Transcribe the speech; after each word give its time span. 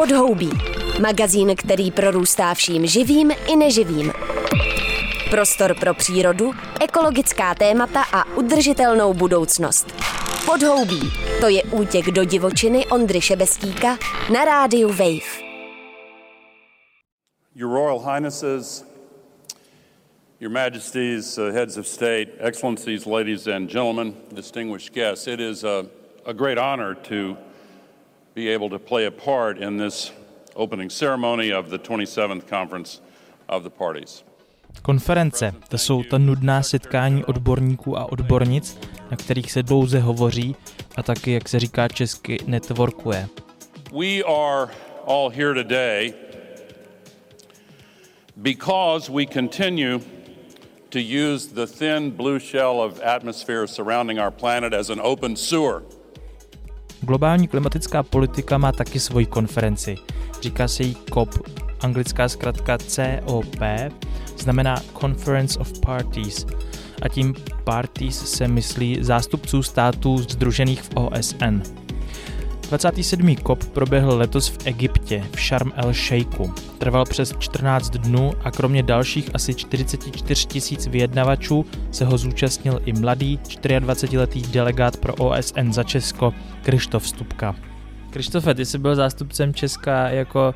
Podhoubí. 0.00 0.50
Magazín, 1.00 1.56
který 1.56 1.90
prorůstá 1.90 2.54
vším 2.54 2.86
živým 2.86 3.30
i 3.52 3.56
neživým. 3.56 4.12
Prostor 5.30 5.74
pro 5.80 5.94
přírodu, 5.94 6.52
ekologická 6.80 7.54
témata 7.54 8.02
a 8.12 8.36
udržitelnou 8.36 9.14
budoucnost. 9.14 9.86
Podhoubí. 10.46 11.00
To 11.40 11.48
je 11.48 11.62
útěk 11.62 12.06
do 12.06 12.24
divočiny 12.24 12.86
Ondry 12.86 13.20
Šebestíka 13.20 13.98
na 14.32 14.44
rádiu 14.44 14.88
Wave. 14.88 15.42
Your 17.54 17.70
Royal 17.70 17.98
Highnesses, 17.98 18.84
Your 20.40 20.52
Majesties, 20.52 21.38
uh, 21.38 21.52
heads 21.52 21.76
of 21.76 21.86
state, 21.86 22.28
excellencies, 22.38 23.06
ladies 23.06 23.46
and 23.46 23.70
gentlemen, 23.70 24.14
distinguished 24.32 24.94
guests, 24.94 25.26
it 25.26 25.40
is 25.40 25.64
a, 25.64 25.86
a 26.26 26.32
great 26.32 26.58
honor 26.58 26.94
to 26.94 27.36
be 28.34 28.54
able 28.54 28.68
to 28.70 28.78
play 28.78 29.06
a 29.06 29.10
part 29.10 29.58
in 29.58 29.78
this 29.78 30.12
opening 30.56 30.90
ceremony 30.90 31.52
of 31.52 31.68
the 31.70 31.78
27th 31.78 32.48
Conference 32.48 33.00
of 33.48 33.62
the 33.62 33.70
Parties. 33.70 34.24
Konference, 34.82 35.52
to 35.68 35.78
jsou 35.78 36.02
ta 36.02 36.18
nudná 36.18 36.62
setkání 36.62 37.24
odborníků 37.24 37.98
a 37.98 38.12
odbornic, 38.12 38.78
na 39.10 39.16
kterých 39.16 39.52
se 39.52 39.62
dlouze 39.62 39.98
hovoří 39.98 40.56
a 40.96 41.02
taky, 41.02 41.32
jak 41.32 41.48
se 41.48 41.60
říká 41.60 41.88
česky, 41.88 42.38
networkuje. 42.46 43.28
We 43.92 44.22
are 44.22 44.72
all 45.06 45.30
here 45.30 45.54
today 45.54 46.14
because 48.36 49.12
we 49.12 49.26
continue 49.26 49.98
to 50.90 50.98
use 50.98 51.54
the 51.54 51.66
thin 51.66 52.10
blue 52.10 52.40
shell 52.40 52.80
of 52.80 53.00
atmosphere 53.02 53.66
surrounding 53.66 54.20
our 54.20 54.30
planet 54.30 54.72
as 54.72 54.90
an 54.90 55.00
open 55.02 55.36
sewer. 55.36 55.82
Globální 57.02 57.48
klimatická 57.48 58.02
politika 58.02 58.58
má 58.58 58.72
taky 58.72 59.00
svoji 59.00 59.26
konferenci. 59.26 59.96
Říká 60.42 60.68
se 60.68 60.82
jí 60.82 60.96
COP, 61.14 61.28
anglická 61.80 62.28
zkratka 62.28 62.78
COP, 62.78 63.56
znamená 64.38 64.82
Conference 65.00 65.58
of 65.58 65.80
Parties. 65.80 66.46
A 67.02 67.08
tím 67.08 67.34
parties 67.64 68.30
se 68.30 68.48
myslí 68.48 68.98
zástupců 69.00 69.62
států 69.62 70.18
združených 70.18 70.82
v 70.82 70.90
OSN. 70.94 71.62
27. 72.70 73.36
COP 73.36 73.64
proběhl 73.64 74.18
letos 74.18 74.48
v 74.48 74.58
Egyptě, 74.64 75.24
v 75.36 75.40
Sharm 75.40 75.72
el 75.76 75.92
Sheikhu. 75.92 76.54
Trval 76.78 77.04
přes 77.04 77.34
14 77.38 77.90
dnů 77.90 78.32
a 78.44 78.50
kromě 78.50 78.82
dalších 78.82 79.30
asi 79.34 79.54
44 79.54 80.46
tisíc 80.46 80.86
vyjednavačů 80.86 81.66
se 81.90 82.04
ho 82.04 82.18
zúčastnil 82.18 82.80
i 82.84 82.92
mladý 82.92 83.38
24-letý 83.38 84.42
delegát 84.42 84.96
pro 84.96 85.14
OSN 85.14 85.72
za 85.72 85.84
Česko 85.84 86.34
Krištof 86.62 87.08
Stupka. 87.08 87.56
Krištofe, 88.10 88.54
ty 88.54 88.66
jsi 88.66 88.78
byl 88.78 88.94
zástupcem 88.94 89.54
Česka 89.54 90.08
jako 90.08 90.54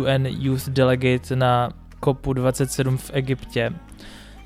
UN 0.00 0.26
Youth 0.26 0.68
Delegate 0.68 1.36
na 1.36 1.70
COPu 2.04 2.32
27 2.32 2.96
v 2.96 3.10
Egyptě. 3.14 3.72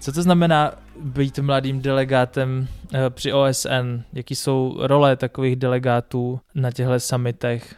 Co 0.01 0.13
to 0.13 0.23
znamená 0.23 0.73
být 1.03 1.39
mladým 1.39 1.83
delegátem 1.83 2.69
eh, 2.95 3.11
při 3.11 3.33
OSN? 3.33 4.03
Jaký 4.13 4.35
jsou 4.35 4.77
role 4.81 5.17
takových 5.17 5.57
delegátů 5.57 6.41
na 6.55 6.71
těchto 6.71 7.01
summitech? 7.01 7.75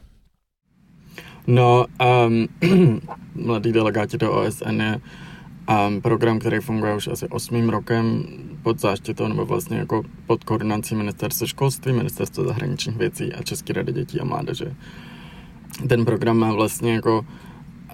No, 1.47 1.85
um, 2.27 2.49
mladý 3.35 3.73
delegáti 3.73 4.19
do 4.19 4.33
OSN 4.33 4.81
je 4.81 5.01
um, 5.87 6.01
program, 6.01 6.39
který 6.39 6.61
funguje 6.61 6.97
už 6.97 7.09
asi 7.09 7.29
osmým 7.29 7.69
rokem 7.69 8.25
pod 8.63 8.81
záštitou 8.81 9.29
nebo 9.29 9.47
vlastně 9.47 9.79
jako 9.79 10.03
pod 10.27 10.45
koordinací 10.45 10.95
ministerstva 10.95 11.47
školství, 11.47 11.93
ministerstva 11.93 12.45
zahraničních 12.45 12.97
věcí 12.97 13.33
a 13.33 13.43
České 13.43 13.73
rady 13.73 13.93
dětí 13.93 14.21
a 14.21 14.25
mládeže. 14.25 14.75
Ten 15.89 16.05
program 16.05 16.39
má 16.39 16.53
vlastně 16.53 16.95
jako 16.95 17.27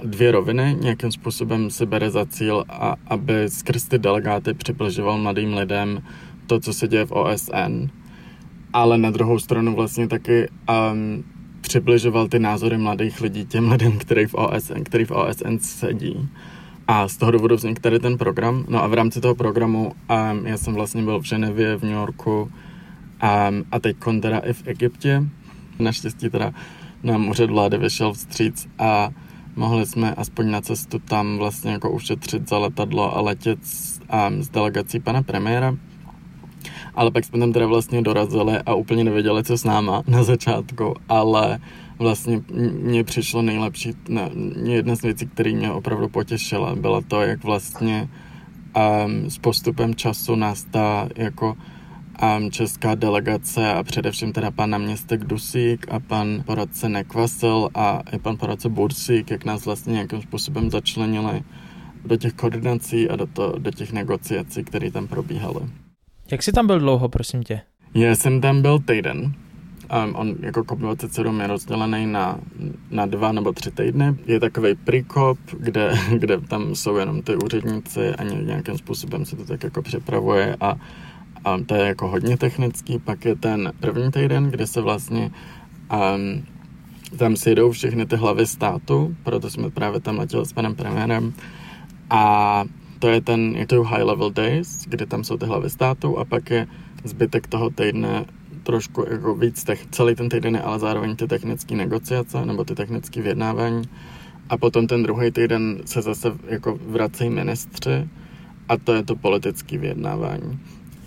dvě 0.05 0.33
roviny. 0.33 0.77
Nějakým 0.81 1.13
způsobem 1.13 1.71
si 1.71 1.87
bere 1.87 2.11
za 2.11 2.27
cíl, 2.27 2.65
a, 2.69 2.97
aby 3.07 3.51
skrz 3.51 3.85
ty 3.85 3.99
delegáty 3.99 4.55
přibližoval 4.55 5.19
mladým 5.19 5.55
lidem 5.55 6.03
to, 6.47 6.61
co 6.61 6.73
se 6.73 6.89
děje 6.89 7.07
v 7.07 7.13
OSN, 7.13 7.87
ale 8.73 8.99
na 8.99 9.11
druhou 9.11 9.39
stranu 9.39 9.75
vlastně 9.75 10.09
taky 10.09 10.49
um, 10.49 11.25
přibližoval 11.61 12.29
ty 12.29 12.39
názory 12.39 12.79
mladých 12.79 13.21
lidí 13.21 13.47
těm 13.47 13.73
lidem, 13.73 13.99
který 13.99 14.27
v 14.27 14.35
OSN, 14.35 14.83
který 14.85 15.05
v 15.05 15.11
OSN 15.11 15.59
sedí. 15.59 16.29
A 16.89 17.09
z 17.09 17.17
toho 17.17 17.33
důvodu 17.33 17.57
vznikl 17.57 17.81
tady 17.81 17.99
ten 17.99 18.19
program. 18.19 18.65
No 18.69 18.83
a 18.83 18.87
v 18.87 18.95
rámci 18.95 19.21
toho 19.21 19.35
programu 19.35 19.87
um, 19.87 20.47
já 20.47 20.57
jsem 20.57 20.75
vlastně 20.75 21.03
byl 21.03 21.21
v 21.21 21.25
Ženevě, 21.25 21.77
v 21.77 21.83
New 21.83 21.93
Yorku 21.93 22.43
um, 22.43 22.51
a 23.73 23.79
teď 23.81 23.97
teda 24.23 24.39
i 24.39 24.53
v 24.53 24.63
Egyptě. 24.67 25.23
Naštěstí 25.79 26.31
teda 26.31 26.53
nám 27.03 27.29
úřad 27.29 27.51
vlády 27.51 27.79
vyšel 27.79 28.13
vstříc 28.13 28.69
a 28.79 29.11
mohli 29.61 29.87
jsme 29.87 30.15
aspoň 30.15 30.51
na 30.51 30.61
cestu 30.61 30.99
tam 30.99 31.39
vlastně 31.39 31.71
jako 31.71 31.91
ušetřit 31.91 32.49
za 32.49 32.59
letadlo 32.59 33.17
a 33.17 33.21
letět 33.21 33.59
s, 33.63 34.01
um, 34.01 34.43
s 34.43 34.49
delegací 34.49 35.01
pana 35.01 35.23
premiéra. 35.23 35.77
Ale 36.95 37.11
pak 37.11 37.25
jsme 37.25 37.39
tam 37.39 37.53
teda 37.53 37.67
vlastně 37.67 38.03
dorazili 38.03 38.59
a 38.59 38.75
úplně 38.75 39.05
nevěděli, 39.05 39.45
co 39.45 39.59
s 39.59 39.65
náma 39.65 40.03
na 40.09 40.23
začátku, 40.23 40.95
ale 41.09 41.59
vlastně 41.99 42.43
mně 42.83 43.05
přišlo 43.05 43.43
nejlepší, 43.43 43.93
ne, 44.09 44.31
jedna 44.65 44.97
z 44.97 45.03
věcí, 45.03 45.27
které 45.27 45.53
mě 45.53 45.73
opravdu 45.73 46.09
potěšila, 46.09 46.77
byla 46.77 47.01
to, 47.01 47.21
jak 47.23 47.45
vlastně 47.45 48.09
um, 48.77 49.31
s 49.31 49.39
postupem 49.39 49.95
času 49.95 50.37
nás 50.37 50.65
ta 50.71 51.09
jako 51.17 51.57
česká 52.51 52.95
delegace 52.95 53.75
a 53.75 53.83
především 53.83 54.33
teda 54.33 54.51
pan 54.51 54.71
náměstek 54.71 55.25
Dusík 55.25 55.87
a 55.91 56.01
pan 56.01 56.43
poradce 56.47 56.89
Nekvasel 56.89 57.69
a 57.75 58.03
i 58.13 58.19
pan 58.19 58.37
poradce 58.37 58.69
Bursík, 58.69 59.31
jak 59.31 59.45
nás 59.45 59.67
vlastně 59.67 59.93
nějakým 59.93 60.23
způsobem 60.23 60.71
začlenili 60.71 61.43
do 62.05 62.17
těch 62.17 62.33
koordinací 62.33 63.09
a 63.09 63.17
do, 63.17 63.27
to, 63.27 63.55
do 63.59 63.71
těch 63.71 63.93
negociací, 63.93 64.65
které 64.65 64.91
tam 64.91 65.07
probíhaly. 65.07 65.61
Jak 66.31 66.43
jsi 66.43 66.53
tam 66.53 66.67
byl 66.67 66.79
dlouho, 66.79 67.09
prosím 67.09 67.43
tě? 67.43 67.61
Já 67.95 68.17
jsem 68.17 68.41
tam 68.41 68.63
byl 68.63 68.79
týden. 68.79 69.33
Um, 70.05 70.17
on 70.17 70.35
jako 70.41 70.61
COP27 70.61 71.41
je 71.41 71.47
rozdělený 71.47 72.07
na, 72.07 72.39
na 72.91 73.07
dva 73.07 73.33
nebo 73.33 73.53
tři 73.53 73.71
týdny. 73.71 74.17
Je 74.27 74.41
takový 74.41 74.75
prikop, 74.75 75.39
kde, 75.59 75.95
kde 76.19 76.41
tam 76.41 76.75
jsou 76.75 76.97
jenom 76.97 77.23
ty 77.23 77.37
úředníci 77.37 78.15
a 78.15 78.23
nějakým 78.23 78.79
způsobem 78.79 79.25
se 79.25 79.37
to 79.37 79.45
tak 79.45 79.65
jako 79.65 79.83
připravuje 79.83 80.57
a 80.61 80.77
a 81.45 81.59
to 81.67 81.75
je 81.75 81.87
jako 81.87 82.09
hodně 82.09 82.37
technický. 82.37 82.99
Pak 82.99 83.25
je 83.25 83.35
ten 83.37 83.73
první 83.81 84.11
týden, 84.11 84.51
kde 84.51 84.67
se 84.67 84.81
vlastně 84.81 85.31
um, 85.93 86.45
tam 87.19 87.37
sjedou 87.37 87.71
všechny 87.71 88.07
ty 88.07 88.17
hlavy 88.17 88.47
státu, 88.47 89.17
proto 89.23 89.51
jsme 89.51 89.71
právě 89.71 90.01
tam 90.01 90.19
letěli 90.19 90.47
s 90.47 90.53
panem 90.53 90.75
premiérem. 90.75 91.33
A 92.11 92.65
to 92.99 93.09
je 93.09 93.21
ten, 93.21 93.57
je 93.57 93.67
to 93.67 93.83
high 93.83 94.03
level 94.03 94.31
days, 94.31 94.85
kde 94.87 95.07
tam 95.07 95.25
jsou 95.25 95.37
ty 95.37 95.47
hlavy 95.47 95.71
státu 95.71 96.19
a 96.19 96.25
pak 96.25 96.51
je 96.51 96.67
zbytek 97.05 97.47
toho 97.47 97.71
týdne 97.71 98.25
trošku 98.63 99.05
jako 99.11 99.35
víc, 99.35 99.65
tech, 99.65 99.87
celý 99.91 100.15
ten 100.15 100.29
týden 100.29 100.55
je 100.55 100.63
ale 100.63 100.79
zároveň 100.79 101.17
ty 101.17 101.27
technické 101.27 101.75
negociace 101.75 102.47
nebo 102.47 102.65
ty 102.65 102.75
technické 102.75 103.23
vyjednávání. 103.23 103.83
A 104.49 104.59
potom 104.59 104.87
ten 104.87 105.03
druhý 105.03 105.31
týden 105.31 105.81
se 105.85 106.03
zase 106.03 106.33
jako 106.47 106.79
vracejí 106.87 107.31
ministři 107.31 108.09
a 108.69 108.77
to 108.77 108.95
je 108.95 109.03
to 109.03 109.17
politické 109.17 109.79
vyjednávání. 109.79 110.59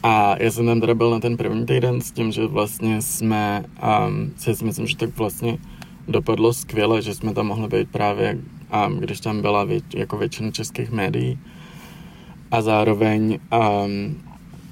A 0.03 0.35
já 0.39 0.51
jsem 0.51 0.65
tam 0.65 0.81
teda 0.81 0.95
byl 0.95 1.11
na 1.11 1.19
ten 1.19 1.37
první 1.37 1.65
týden 1.65 2.01
s 2.01 2.11
tím, 2.11 2.31
že 2.31 2.47
vlastně 2.47 3.01
jsme, 3.01 3.65
um, 4.07 4.33
si 4.37 4.65
myslím, 4.65 4.87
že 4.87 4.97
tak 4.97 5.17
vlastně 5.17 5.57
dopadlo 6.07 6.53
skvěle, 6.53 7.01
že 7.01 7.13
jsme 7.13 7.33
tam 7.33 7.47
mohli 7.47 7.67
být 7.67 7.89
právě, 7.89 8.39
um, 8.87 8.97
když 8.97 9.19
tam 9.19 9.41
byla 9.41 9.63
vět, 9.63 9.83
jako 9.95 10.17
většina 10.17 10.51
českých 10.51 10.91
médií. 10.91 11.39
A 12.51 12.61
zároveň, 12.61 13.39
um, 13.85 14.23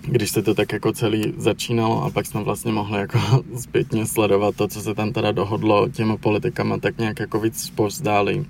když 0.02 0.32
se 0.32 0.42
to 0.42 0.56
tak 0.56 0.74
jako 0.74 0.94
celý 0.94 1.34
začínalo 1.38 2.04
a 2.04 2.10
pak 2.10 2.26
jsme 2.26 2.44
vlastně 2.44 2.72
mohli 2.72 3.00
jako 3.00 3.20
zpětně 3.58 4.06
sledovat 4.06 4.56
to, 4.56 4.68
co 4.68 4.82
se 4.82 4.96
tam 4.96 5.12
teda 5.12 5.32
dohodlo 5.32 5.90
těma 5.90 6.18
politikama, 6.18 6.78
tak 6.78 6.98
nějak 6.98 7.20
jako 7.20 7.40
víc 7.40 7.70
povzdálí. 7.70 8.46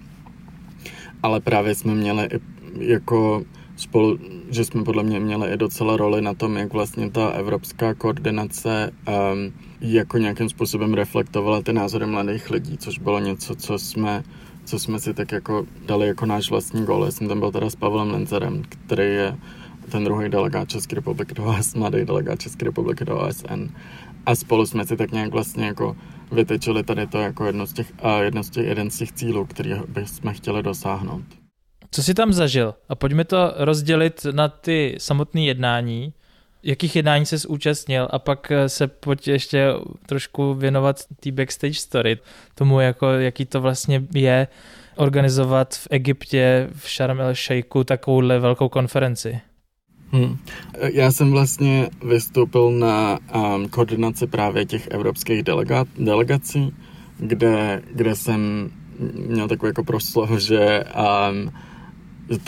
Ale 1.23 1.39
právě 1.39 1.75
jsme 1.75 1.95
měli 1.95 2.29
jako 2.79 3.43
spolu, 3.81 4.17
že 4.49 4.65
jsme 4.65 4.83
podle 4.83 5.03
mě 5.03 5.19
měli 5.19 5.53
i 5.53 5.57
docela 5.57 5.97
roli 5.97 6.21
na 6.21 6.33
tom, 6.33 6.57
jak 6.57 6.73
vlastně 6.73 7.11
ta 7.11 7.29
evropská 7.29 7.93
koordinace 7.93 8.91
um, 9.07 9.53
jako 9.81 10.17
nějakým 10.17 10.49
způsobem 10.49 10.93
reflektovala 10.93 11.61
ty 11.61 11.73
názory 11.73 12.05
mladých 12.05 12.49
lidí, 12.49 12.77
což 12.77 12.99
bylo 12.99 13.19
něco, 13.19 13.55
co 13.55 13.79
jsme, 13.79 14.23
co 14.65 14.79
jsme 14.79 14.99
si 14.99 15.13
tak 15.13 15.31
jako 15.31 15.65
dali 15.85 16.07
jako 16.07 16.25
náš 16.25 16.49
vlastní 16.49 16.85
gol. 16.85 17.05
Já 17.05 17.11
jsem 17.11 17.27
tam 17.27 17.39
byl 17.39 17.51
teda 17.51 17.69
s 17.69 17.75
Pavlem 17.75 18.11
Lenzerem, 18.11 18.63
který 18.69 19.03
je 19.03 19.37
ten 19.89 20.03
druhý 20.03 20.29
delegát 20.29 20.69
České 20.69 20.95
republiky 20.95 21.33
do 21.33 21.43
OSN, 21.43 21.79
mladý 21.79 22.05
delegát 22.05 22.39
České 22.39 22.65
republiky 22.65 23.05
do 23.05 23.19
OSN. 23.19 23.67
A 24.25 24.35
spolu 24.35 24.65
jsme 24.65 24.85
si 24.85 24.97
tak 24.97 25.11
nějak 25.11 25.31
vlastně 25.31 25.65
jako 25.65 25.95
vytečili 26.31 26.83
tady 26.83 27.07
to 27.07 27.17
jako 27.17 27.45
jedno 27.45 27.67
z 27.67 27.73
těch, 27.73 27.93
uh, 28.03 28.21
jedno 28.21 28.43
z 28.43 28.49
těch, 28.49 28.65
jeden 28.65 28.91
z 28.91 28.97
těch 28.97 29.11
cílů, 29.11 29.45
který 29.45 29.73
bychom 29.87 30.33
chtěli 30.33 30.63
dosáhnout. 30.63 31.40
Co 31.91 32.03
jsi 32.03 32.13
tam 32.13 32.33
zažil? 32.33 32.73
A 32.89 32.95
pojďme 32.95 33.25
to 33.25 33.53
rozdělit 33.57 34.25
na 34.31 34.47
ty 34.47 34.95
samotné 34.97 35.41
jednání 35.41 36.13
jakých 36.63 36.95
jednání 36.95 37.25
se 37.25 37.37
zúčastnil 37.37 38.07
a 38.11 38.19
pak 38.19 38.51
eh, 38.51 38.69
se 38.69 38.87
pojď 38.87 39.27
ještě 39.27 39.67
trošku 40.05 40.53
věnovat 40.53 41.05
té 41.19 41.31
backstage 41.31 41.73
story, 41.73 42.17
tomu, 42.55 42.79
jako, 42.79 43.07
jaký 43.09 43.45
to 43.45 43.61
vlastně 43.61 44.03
je 44.13 44.47
organizovat 44.95 45.75
v 45.75 45.87
Egyptě, 45.89 46.69
v 46.75 46.89
Sharm 46.89 47.19
el 47.19 47.35
Sheikhu 47.35 47.83
takovouhle 47.83 48.39
velkou 48.39 48.69
konferenci. 48.69 49.39
Hmm. 50.11 50.37
Já 50.93 51.11
jsem 51.11 51.31
vlastně 51.31 51.89
vystoupil 52.05 52.71
na 52.71 53.19
um, 53.35 53.69
koordinaci 53.69 54.27
právě 54.27 54.65
těch 54.65 54.87
evropských 54.87 55.43
delega- 55.43 55.85
delegací, 55.99 56.73
kde, 57.17 57.81
kde 57.91 58.15
jsem 58.15 58.71
měl 59.27 59.47
takový 59.47 59.69
jako 59.69 59.83
proslov, 59.83 60.29
že 60.29 60.83
um, 61.31 61.51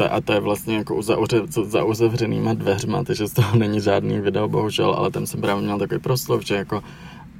a 0.09 0.21
to 0.21 0.33
je 0.33 0.39
vlastně 0.39 0.75
jako 0.75 1.01
za, 1.01 1.17
za 1.63 1.83
uzavřenýma 1.83 2.53
dveřma, 2.53 3.03
takže 3.03 3.27
z 3.27 3.33
toho 3.33 3.57
není 3.57 3.81
žádný 3.81 4.19
video, 4.19 4.47
bohužel, 4.47 4.91
ale 4.91 5.11
tam 5.11 5.25
jsem 5.25 5.41
právě 5.41 5.63
měl 5.63 5.79
takový 5.79 5.99
proslov, 5.99 6.45
že 6.45 6.55
jako 6.55 6.83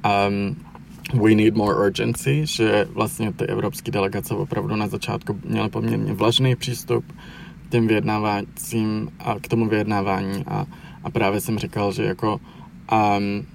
um, 0.04 0.56
we 1.12 1.34
need 1.34 1.54
more 1.54 1.86
urgency, 1.86 2.46
že 2.46 2.88
vlastně 2.90 3.32
ty 3.32 3.46
evropské 3.46 3.90
delegace 3.90 4.34
opravdu 4.34 4.76
na 4.76 4.88
začátku 4.88 5.40
měly 5.44 5.68
poměrně 5.68 6.12
vlažný 6.12 6.56
přístup 6.56 7.04
k 7.68 7.70
těm 7.70 7.86
vyjednávacím 7.86 9.10
a 9.18 9.34
k 9.40 9.48
tomu 9.48 9.68
vyjednávání 9.68 10.44
a, 10.46 10.66
a 11.04 11.10
právě 11.10 11.40
jsem 11.40 11.58
říkal, 11.58 11.92
že 11.92 12.04
jako 12.04 12.40
um, 12.92 13.46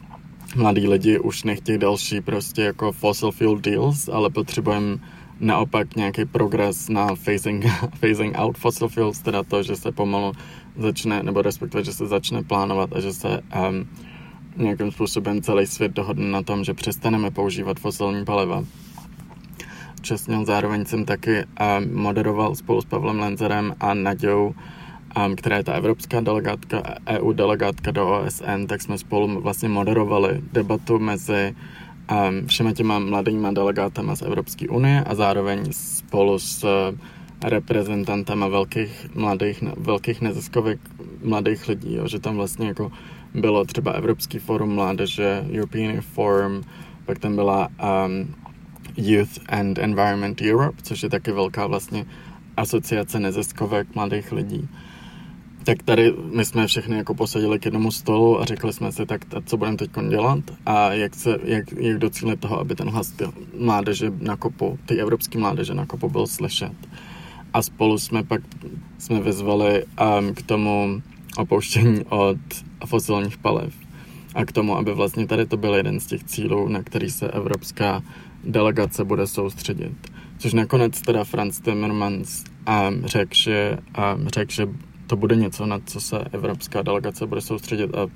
mladí 0.56 0.88
lidi 0.88 1.20
už 1.20 1.44
nechtějí 1.44 1.78
další 1.78 2.22
prostě 2.22 2.62
jako 2.62 2.92
fossil 2.92 3.32
fuel 3.32 3.58
deals, 3.58 4.10
ale 4.10 4.30
potřebujeme 4.30 4.98
naopak 5.40 5.96
nějaký 5.96 6.26
progres 6.26 6.90
na 6.90 7.08
phasing, 7.08 7.66
phasing 8.00 8.38
out 8.38 8.58
fossil 8.58 8.88
fuels, 8.88 9.20
teda 9.20 9.44
to, 9.44 9.64
že 9.64 9.76
se 9.76 9.92
pomalu 9.92 10.34
začne, 10.78 11.24
nebo 11.24 11.42
respektive, 11.42 11.84
že 11.84 11.94
se 11.94 12.08
začne 12.08 12.44
plánovat 12.44 12.94
a 12.94 13.00
že 13.00 13.14
se 13.14 13.42
um, 13.70 13.88
nějakým 14.58 14.92
způsobem 14.92 15.42
celý 15.42 15.68
svět 15.68 15.92
dohodne 15.92 16.28
na 16.28 16.44
tom, 16.44 16.64
že 16.64 16.74
přestaneme 16.74 17.32
používat 17.32 17.80
fosilní 17.80 18.26
paliva. 18.26 18.64
Čestně 20.02 20.46
zároveň 20.46 20.86
jsem 20.86 21.06
taky 21.06 21.44
um, 21.44 21.94
moderoval 21.94 22.56
spolu 22.56 22.82
s 22.82 22.86
Pavlem 22.86 23.20
Lenzerem 23.20 23.76
a 23.80 23.94
Nadějou, 23.94 24.56
um, 25.26 25.36
která 25.36 25.58
je 25.58 25.64
ta 25.64 25.74
evropská 25.74 26.22
delegátka, 26.22 26.84
EU 27.08 27.32
delegátka 27.32 27.92
do 27.92 28.20
OSN, 28.20 28.66
tak 28.68 28.82
jsme 28.82 28.98
spolu 28.98 29.42
vlastně 29.42 29.70
moderovali 29.70 30.42
debatu 30.52 31.00
mezi 31.00 31.56
všema 32.46 32.74
těma 32.74 33.00
mladýma 33.00 33.52
delegátama 33.52 34.16
z 34.16 34.22
Evropské 34.22 34.68
unie 34.70 35.04
a 35.04 35.16
zároveň 35.16 35.66
spolu 35.72 36.40
s 36.40 36.64
uh, 36.64 36.70
reprezentantama 37.44 38.48
velkých 38.48 39.16
mladých, 39.16 39.64
velkých 39.78 40.22
neziskovek 40.22 40.80
mladých 41.24 41.68
lidí, 41.68 41.96
jo, 41.96 42.08
že 42.08 42.20
tam 42.20 42.36
vlastně 42.36 42.68
jako 42.68 42.92
bylo 43.34 43.66
třeba 43.66 43.92
Evropský 43.92 44.40
forum 44.40 44.76
mládeže, 44.76 45.46
European 45.52 46.02
Forum, 46.02 46.64
pak 47.06 47.20
tam 47.20 47.36
byla 47.36 47.68
um, 47.68 48.36
Youth 48.98 49.40
and 49.50 49.78
Environment 49.78 50.42
Europe, 50.42 50.82
což 50.82 51.04
je 51.04 51.10
taky 51.10 51.32
velká 51.32 51.68
vlastně 51.68 52.06
asociace 52.58 53.20
neziskovek 53.20 53.96
mladých 53.96 54.32
lidí. 54.32 54.70
Tak 55.64 55.84
tady 55.84 56.14
my 56.34 56.46
jsme 56.46 56.68
všechny 56.68 56.98
jako 56.98 57.16
posadili 57.16 57.60
k 57.60 57.66
jednomu 57.66 57.92
stolu 57.92 58.42
a 58.42 58.46
řekli 58.46 58.74
jsme 58.74 58.92
si, 58.92 59.06
tak 59.06 59.22
co 59.46 59.58
budeme 59.58 59.78
teď 59.78 59.92
dělat 60.10 60.40
a 60.66 60.94
jak, 60.94 61.16
se, 61.16 61.38
jak, 61.44 61.72
jak 61.72 61.98
docílit 61.98 62.40
toho, 62.40 62.60
aby 62.60 62.76
ten 62.76 62.90
hlas 62.90 63.14
mládeže 63.60 64.12
na 64.20 64.36
kopu, 64.36 64.80
ty 64.86 65.02
evropské 65.02 65.40
mládeže 65.40 65.74
na 65.74 65.86
kopu 65.86 66.10
byl 66.10 66.28
slyšet. 66.28 66.74
A 67.54 67.62
spolu 67.62 67.98
jsme 67.98 68.24
pak 68.24 68.42
jsme 68.98 69.20
vyzvali 69.20 69.86
um, 69.86 70.34
k 70.34 70.42
tomu 70.42 71.02
opouštění 71.38 72.06
od 72.10 72.38
fosilních 72.86 73.38
paliv 73.38 73.76
a 74.36 74.46
k 74.46 74.52
tomu, 74.52 74.78
aby 74.78 74.94
vlastně 74.94 75.28
tady 75.28 75.46
to 75.46 75.58
byl 75.58 75.76
jeden 75.76 76.00
z 76.00 76.06
těch 76.06 76.24
cílů, 76.24 76.68
na 76.68 76.84
který 76.84 77.10
se 77.10 77.28
evropská 77.32 78.04
delegace 78.44 79.04
bude 79.04 79.28
soustředit. 79.28 80.12
Což 80.38 80.54
nakonec 80.54 81.02
teda 81.02 81.24
Franz 81.24 81.60
Timmermans 81.60 82.44
um, 82.90 83.06
řekl, 83.06 83.34
že, 83.34 83.78
um, 84.16 84.28
řek, 84.28 84.52
že 84.52 84.68
to 85.10 85.16
bude 85.16 85.36
něco, 85.36 85.66
na 85.66 85.80
co 85.86 86.02
se 86.02 86.18
evropská 86.32 86.82
delegace 86.82 87.28
bude 87.28 87.42
soustředit 87.42 87.96
a 87.96 88.08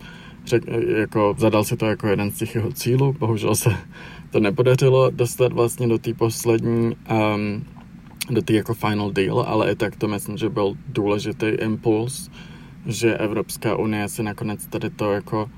řek, 0.46 0.64
jako, 0.98 1.36
zadal 1.38 1.64
si 1.64 1.78
to 1.78 1.86
jako 1.86 2.08
jeden 2.08 2.32
z 2.32 2.38
těch 2.38 2.56
jeho 2.56 2.72
cílů. 2.72 3.16
Bohužel 3.20 3.56
se 3.56 3.70
to 4.32 4.40
nepodařilo 4.40 5.10
dostat 5.10 5.54
vlastně 5.54 5.88
do 5.88 5.98
té 5.98 6.14
poslední, 6.14 6.96
um, 7.12 7.66
do 8.30 8.42
té 8.42 8.54
jako 8.54 8.74
final 8.74 9.12
deal, 9.12 9.42
ale 9.42 9.72
i 9.72 9.76
tak 9.76 9.96
to 9.96 10.08
myslím, 10.08 10.38
že 10.38 10.50
byl 10.50 10.74
důležitý 10.88 11.46
impuls, 11.46 12.30
že 12.86 13.18
Evropská 13.18 13.76
unie 13.76 14.10
si 14.10 14.24
nakonec 14.24 14.66
tady 14.68 14.90
to 14.90 15.12
jako 15.12 15.50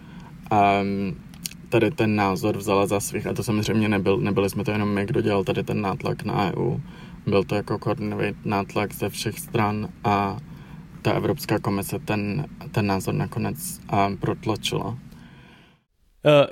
um, 0.52 1.16
tady 1.70 1.92
ten 1.92 2.16
názor 2.16 2.58
vzala 2.58 2.88
za 2.88 3.00
svých 3.00 3.28
a 3.28 3.34
to 3.34 3.44
samozřejmě 3.44 3.90
nebyl, 3.90 4.18
nebyli 4.18 4.50
jsme 4.50 4.64
to 4.64 4.72
jenom 4.72 4.90
my, 4.90 5.06
kdo 5.06 5.22
dělal 5.22 5.44
tady 5.44 5.64
ten 5.64 5.82
nátlak 5.82 6.24
na 6.24 6.54
EU. 6.54 6.78
Byl 7.28 7.44
to 7.44 7.56
jako 7.56 7.80
koordinovaný 7.80 8.34
nátlak 8.46 8.94
ze 8.94 9.10
všech 9.10 9.40
stran 9.40 9.88
a 10.04 10.38
ta 11.06 11.12
Evropská 11.12 11.60
komise 11.60 12.00
ten, 12.00 12.46
ten 12.72 12.88
názor 12.88 13.13
nakonec 13.13 13.57
um, 14.07 14.18
protlačila. 14.18 14.86
Uh, 14.88 14.98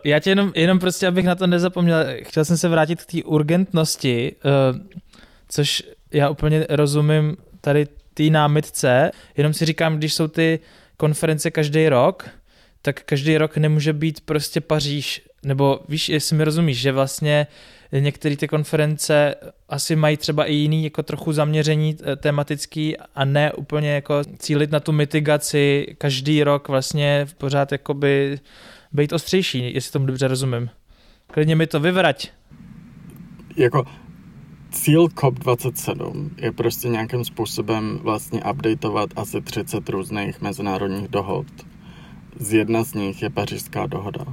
já 0.04 0.20
tě 0.20 0.30
jenom, 0.30 0.52
jenom 0.56 0.80
prostě, 0.80 1.08
abych 1.08 1.26
na 1.26 1.36
to 1.36 1.48
nezapomněl, 1.48 2.06
chtěl 2.24 2.46
jsem 2.46 2.58
se 2.58 2.70
vrátit 2.70 3.04
k 3.04 3.12
té 3.12 3.24
urgentnosti, 3.24 4.36
uh, 4.46 4.80
což 5.50 5.84
já 6.12 6.30
úplně 6.30 6.68
rozumím 6.70 7.38
tady 7.62 7.88
té 8.14 8.24
námitce, 8.24 9.12
jenom 9.38 9.54
si 9.54 9.66
říkám, 9.66 9.98
když 9.98 10.14
jsou 10.14 10.28
ty 10.28 10.60
konference 10.98 11.52
každý 11.52 11.90
rok, 11.90 12.30
tak 12.82 13.04
každý 13.04 13.38
rok 13.38 13.58
nemůže 13.58 13.94
být 13.94 14.22
prostě 14.22 14.62
Paříž, 14.62 15.22
nebo 15.44 15.80
víš, 15.90 16.10
jestli 16.10 16.36
mi 16.36 16.44
rozumíš, 16.44 16.78
že 16.80 16.92
vlastně 16.92 17.48
některé 18.02 18.38
ty 18.38 18.48
konference 18.48 19.36
asi 19.70 19.96
mají 19.96 20.18
třeba 20.18 20.46
i 20.46 20.54
jiný 20.54 20.84
jako 20.84 21.04
trochu 21.04 21.34
zaměření 21.34 21.98
eh, 22.04 22.16
tematický 22.16 22.98
a 22.98 23.26
ne 23.26 23.54
úplně 23.54 23.90
jako 23.90 24.22
cílit 24.40 24.72
na 24.72 24.80
tu 24.80 24.92
mitigaci 24.92 25.96
každý 25.98 26.44
rok 26.44 26.68
vlastně 26.68 27.28
pořád 27.38 27.72
jakoby 27.72 28.40
být 28.92 29.14
ostřejší, 29.14 29.74
jestli 29.74 29.92
tomu 29.92 30.06
dobře 30.06 30.28
rozumím. 30.28 30.70
Klidně 31.28 31.56
mi 31.56 31.68
to 31.68 31.80
vyvrať. 31.80 32.32
Jako 33.58 33.86
cíl 34.72 35.06
COP27 35.06 36.30
je 36.38 36.52
prostě 36.52 36.90
nějakým 36.90 37.26
způsobem 37.26 38.00
vlastně 38.04 38.44
updateovat 38.52 39.10
asi 39.16 39.42
30 39.42 39.90
různých 39.90 40.42
mezinárodních 40.42 41.08
dohod. 41.08 41.48
Z 42.40 42.54
jedna 42.54 42.84
z 42.84 42.94
nich 42.94 43.22
je 43.22 43.30
pařížská 43.30 43.88
dohoda. 43.88 44.26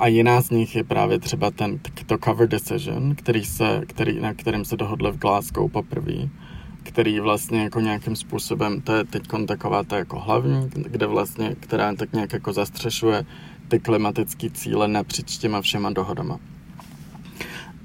A 0.00 0.06
jiná 0.06 0.40
z 0.40 0.50
nich 0.50 0.76
je 0.76 0.84
právě 0.84 1.18
třeba 1.18 1.50
ten 1.50 1.80
to 2.06 2.18
cover 2.24 2.48
decision, 2.48 3.14
který 3.14 3.44
se, 3.44 3.82
který, 3.86 4.20
na 4.20 4.34
kterém 4.34 4.64
se 4.64 4.76
dohodli 4.76 5.12
v 5.12 5.18
Glasgow 5.18 5.70
poprvé, 5.70 6.28
který 6.82 7.20
vlastně 7.20 7.62
jako 7.62 7.80
nějakým 7.80 8.16
způsobem, 8.16 8.80
to 8.80 8.94
je 8.94 9.04
teď 9.04 9.22
taková 9.46 9.82
ta 9.82 9.98
jako 9.98 10.18
hlavní, 10.20 10.70
kde 10.74 11.06
vlastně, 11.06 11.56
která 11.60 11.94
tak 11.94 12.12
nějak 12.12 12.32
jako 12.32 12.52
zastřešuje 12.52 13.24
ty 13.68 13.78
klimatické 13.78 14.50
cíle 14.50 14.88
napříč 14.88 15.38
těma 15.38 15.60
všema 15.60 15.90
dohodama. 15.90 16.38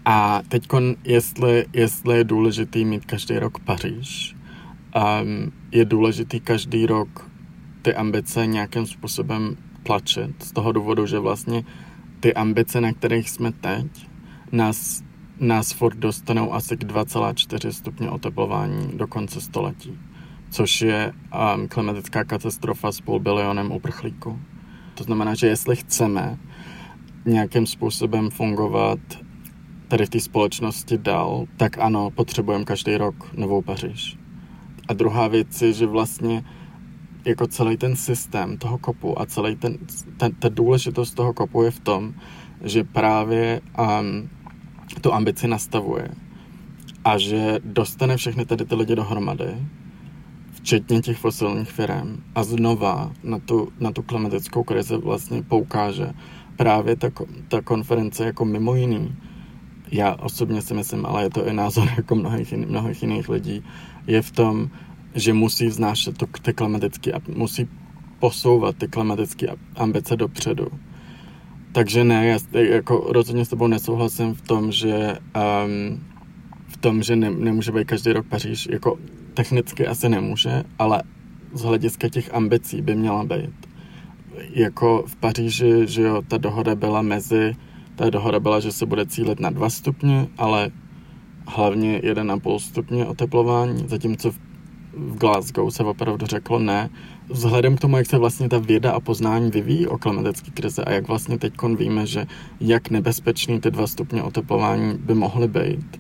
A 0.06 0.42
teď, 0.50 0.68
jestli, 1.04 1.66
jestli 1.74 2.18
je 2.18 2.24
důležitý 2.24 2.86
mít 2.86 3.06
každý 3.06 3.40
rok 3.40 3.60
Paříž, 3.60 4.36
um, 4.96 5.52
je 5.72 5.86
důležitý 5.86 6.40
každý 6.40 6.86
rok 6.86 7.30
ty 7.82 7.96
ambice 7.96 8.46
nějakým 8.46 8.86
způsobem 8.86 9.58
tlačit, 9.84 10.44
z 10.44 10.52
toho 10.52 10.72
důvodu, 10.72 11.06
že 11.06 11.20
vlastně 11.20 11.64
ty 12.20 12.34
ambice, 12.34 12.82
na 12.82 12.94
kterých 12.94 13.30
jsme 13.30 13.52
teď, 13.52 14.08
nás, 14.52 15.04
nás 15.40 15.72
furt 15.72 15.98
dostanou 15.98 16.54
asi 16.54 16.78
k 16.78 16.84
2,4 16.84 17.70
stupně 17.70 18.10
oteplování 18.10 18.98
do 18.98 19.08
konce 19.08 19.42
století, 19.42 20.00
což 20.50 20.82
je 20.82 21.14
um, 21.56 21.68
klimatická 21.68 22.24
katastrofa 22.24 22.92
s 22.92 23.02
půl 23.02 23.20
bilionem 23.20 23.72
uprchlíků. 23.72 24.40
To 24.96 25.04
znamená, 25.04 25.36
že 25.36 25.48
jestli 25.48 25.76
chceme 25.76 26.38
nějakým 27.26 27.66
způsobem 27.66 28.30
fungovat 28.30 29.00
tady 29.88 30.06
v 30.06 30.10
té 30.10 30.20
společnosti 30.20 30.98
dál, 30.98 31.46
tak 31.58 31.78
ano, 31.78 32.12
potřebujeme 32.12 32.66
každý 32.66 32.98
rok 32.98 33.32
novou 33.38 33.62
Paříž. 33.62 34.18
A 34.88 34.94
druhá 34.94 35.28
věc 35.28 35.62
je, 35.62 35.74
že 35.74 35.86
vlastně 35.86 36.44
jako 37.26 37.48
celý 37.48 37.78
ten 37.78 37.96
systém 37.96 38.58
toho 38.58 38.78
kopu 38.78 39.22
a 39.22 39.26
celý 39.26 39.56
ten, 39.56 39.78
ten 40.18 40.32
ta 40.32 40.50
důležitost 40.50 41.14
toho 41.14 41.34
kopu 41.34 41.64
je 41.64 41.72
v 41.72 41.80
tom, 41.80 42.14
že 42.64 42.84
právě 42.84 43.62
um, 43.80 44.30
tu 45.02 45.14
ambici 45.14 45.48
nastavuje 45.48 46.10
a 47.06 47.18
že 47.18 47.60
dostane 47.64 48.18
všechny 48.18 48.46
tady 48.46 48.66
ty 48.66 48.76
lidi 48.76 48.96
dohromady, 48.96 49.58
včetně 50.52 51.02
těch 51.02 51.18
fosilních 51.18 51.72
firm 51.72 52.24
a 52.36 52.44
znova 52.44 53.12
na 53.24 53.40
tu, 53.40 53.70
na 53.80 53.92
tu 53.92 54.02
klimatickou 54.02 54.64
krizi 54.64 54.98
vlastně 54.98 55.44
poukáže 55.44 56.14
právě 56.56 56.96
ta, 56.96 57.08
ta 57.48 57.62
konference 57.62 58.26
jako 58.26 58.46
mimo 58.46 58.76
jiný. 58.76 59.16
Já 59.92 60.16
osobně 60.16 60.62
si 60.62 60.74
myslím, 60.74 61.06
ale 61.06 61.24
je 61.24 61.30
to 61.30 61.48
i 61.48 61.54
názor 61.54 61.88
jako 61.98 62.16
mnohých, 62.16 62.54
mnohých 62.54 63.02
jiných 63.02 63.30
lidí, 63.30 63.64
je 64.08 64.22
v 64.22 64.32
tom, 64.32 64.70
že 65.16 65.34
musí 65.34 65.68
vznášet 65.68 66.18
to, 66.18 66.26
ty 66.42 66.54
klimatické 66.54 67.12
musí 67.36 67.68
posouvat 68.20 68.76
ty 68.78 68.88
klimatické 68.88 69.48
ambice 69.76 70.16
dopředu. 70.16 70.68
Takže 71.72 72.04
ne, 72.04 72.28
já 72.28 72.62
jako 72.62 73.06
rozhodně 73.10 73.46
s 73.46 73.50
tebou 73.50 73.68
nesouhlasím 73.68 74.34
v 74.34 74.42
tom, 74.42 74.72
že 74.72 75.18
um, 75.36 76.04
v 76.68 76.78
tom, 76.78 77.04
že 77.04 77.16
ne, 77.16 77.32
nemůže 77.32 77.72
být 77.72 77.88
každý 77.88 78.12
rok 78.12 78.26
Paříž, 78.26 78.68
jako 78.72 78.98
technicky 79.34 79.88
asi 79.88 80.10
nemůže, 80.10 80.64
ale 80.80 81.04
z 81.54 81.62
hlediska 81.62 82.10
těch 82.10 82.34
ambicí 82.34 82.82
by 82.82 82.96
měla 82.96 83.26
být. 83.26 83.56
Jako 84.50 85.04
v 85.08 85.16
Paříži, 85.16 85.74
že 85.86 86.02
jo, 86.02 86.22
ta 86.28 86.38
dohoda 86.38 86.76
byla 86.76 87.02
mezi, 87.02 87.56
ta 87.96 88.10
dohoda 88.10 88.40
byla, 88.40 88.60
že 88.60 88.72
se 88.72 88.86
bude 88.86 89.06
cílit 89.06 89.40
na 89.40 89.50
dva 89.50 89.70
stupně, 89.70 90.28
ale 90.38 90.72
hlavně 91.48 92.00
1,5 92.00 92.60
stupně 92.60 93.06
oteplování, 93.06 93.84
zatímco 93.88 94.32
v, 94.32 94.40
v 94.96 95.18
Glasgow 95.18 95.70
se 95.70 95.84
opravdu 95.84 96.26
řeklo 96.26 96.60
ne. 96.60 96.90
Vzhledem 97.30 97.76
k 97.76 97.80
tomu, 97.80 97.98
jak 97.98 98.06
se 98.06 98.18
vlastně 98.18 98.50
ta 98.50 98.58
věda 98.58 98.92
a 98.92 99.00
poznání 99.00 99.52
vyvíjí 99.52 99.88
o 99.88 99.98
klimatické 99.98 100.52
krize 100.52 100.84
a 100.84 100.92
jak 100.92 101.08
vlastně 101.08 101.38
teď 101.38 101.54
víme, 101.78 102.06
že 102.06 102.26
jak 102.60 102.90
nebezpečný 102.90 103.60
ty 103.60 103.72
dva 103.72 103.88
stupně 103.88 104.24
oteplování 104.24 104.98
by 104.98 105.14
mohly 105.14 105.48
být, 105.48 106.00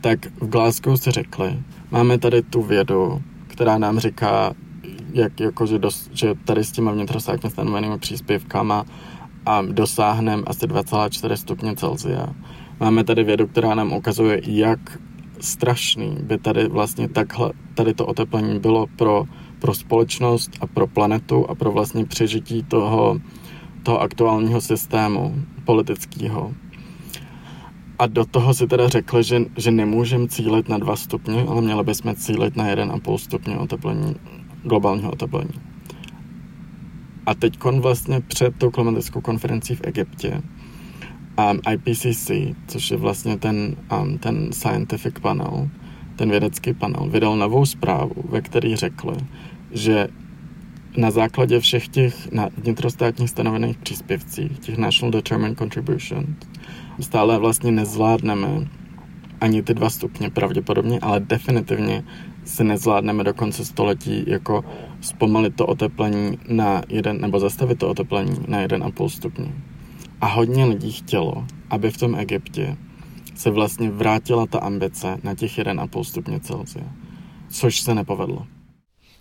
tak 0.00 0.26
v 0.40 0.48
Glasgow 0.48 0.96
se 0.96 1.10
řekli, 1.10 1.58
máme 1.90 2.18
tady 2.18 2.42
tu 2.42 2.62
vědu, 2.62 3.22
která 3.46 3.78
nám 3.78 3.98
říká, 3.98 4.54
jak, 5.12 5.40
jako, 5.40 5.66
že, 5.66 5.78
dos, 5.78 6.10
že 6.12 6.34
tady 6.44 6.64
s 6.64 6.72
těma 6.72 6.92
vnitrostátně 6.92 7.50
stanovenými 7.50 7.98
příspěvkama 7.98 8.84
a 9.46 9.62
dosáhneme 9.62 10.42
asi 10.46 10.66
2,4 10.66 11.34
stupně 11.34 11.76
Celsia. 11.76 12.28
Máme 12.80 13.04
tady 13.04 13.24
vědu, 13.24 13.46
která 13.46 13.74
nám 13.74 13.92
ukazuje, 13.92 14.40
jak 14.46 14.98
strašný 15.40 16.16
by 16.22 16.38
tady 16.38 16.68
vlastně 16.68 17.08
takhle, 17.08 17.52
tady 17.74 17.94
to 17.94 18.06
oteplení 18.06 18.58
bylo 18.58 18.86
pro, 18.86 19.24
pro 19.58 19.74
společnost 19.74 20.50
a 20.60 20.66
pro 20.66 20.86
planetu 20.86 21.50
a 21.50 21.54
pro 21.54 21.72
vlastně 21.72 22.04
přežití 22.04 22.62
toho, 22.62 23.20
toho 23.82 24.00
aktuálního 24.00 24.60
systému 24.60 25.34
politického. 25.64 26.54
A 27.98 28.06
do 28.06 28.24
toho 28.24 28.54
si 28.54 28.66
teda 28.66 28.88
řekli, 28.88 29.24
že, 29.24 29.44
že 29.56 29.70
nemůžeme 29.70 30.28
cílit 30.28 30.68
na 30.68 30.78
2 30.78 30.96
stupně, 30.96 31.44
ale 31.48 31.62
měli 31.62 31.84
bychom 31.84 32.14
cílit 32.14 32.56
na 32.56 32.64
1,5 32.64 33.16
stupně 33.18 33.58
oteplení, 33.58 34.16
globálního 34.62 35.10
oteplení. 35.12 35.54
A 37.26 37.34
teď 37.34 37.64
vlastně 37.64 38.20
před 38.20 38.56
tou 38.56 38.70
klimatickou 38.70 39.20
konferencí 39.20 39.74
v 39.74 39.80
Egyptě 39.84 40.42
um, 41.38 41.60
IPCC, 41.72 42.30
což 42.66 42.90
je 42.90 42.96
vlastně 42.96 43.38
ten, 43.38 43.76
um, 44.00 44.18
ten 44.18 44.52
scientific 44.52 45.14
panel, 45.22 45.68
ten 46.16 46.30
vědecký 46.30 46.74
panel, 46.74 47.08
vydal 47.08 47.36
novou 47.36 47.66
zprávu, 47.66 48.14
ve 48.28 48.40
které 48.40 48.76
řekli, 48.76 49.16
že 49.70 50.08
na 50.96 51.10
základě 51.10 51.60
všech 51.60 51.88
těch 51.88 52.28
vnitrostátních 52.56 53.30
stanovených 53.30 53.78
příspěvcích, 53.78 54.58
těch 54.58 54.78
National 54.78 55.10
Determined 55.10 55.58
Contributions, 55.58 56.28
stále 57.00 57.38
vlastně 57.38 57.72
nezvládneme 57.72 58.48
ani 59.40 59.62
ty 59.62 59.74
dva 59.74 59.90
stupně 59.90 60.30
pravděpodobně, 60.30 60.98
ale 61.00 61.20
definitivně 61.20 62.04
se 62.44 62.64
nezvládneme 62.64 63.24
do 63.24 63.34
konce 63.34 63.64
století 63.64 64.24
jako 64.26 64.64
zpomalit 65.00 65.56
to 65.56 65.66
oteplení 65.66 66.38
na 66.48 66.82
jeden, 66.88 67.20
nebo 67.20 67.40
zastavit 67.40 67.78
to 67.78 67.88
oteplení 67.88 68.36
na 68.48 68.58
1,5 68.58 69.08
stupně. 69.08 69.52
A 70.20 70.26
hodně 70.26 70.64
lidí 70.64 70.92
chtělo, 70.92 71.46
aby 71.70 71.90
v 71.90 71.96
tom 71.96 72.14
Egyptě 72.14 72.76
se 73.34 73.50
vlastně 73.50 73.90
vrátila 73.90 74.46
ta 74.46 74.58
ambice 74.58 75.16
na 75.22 75.34
těch 75.34 75.58
1,5 75.58 76.02
stupně 76.04 76.40
Celsia, 76.40 76.84
což 77.48 77.80
se 77.80 77.94
nepovedlo. 77.94 78.46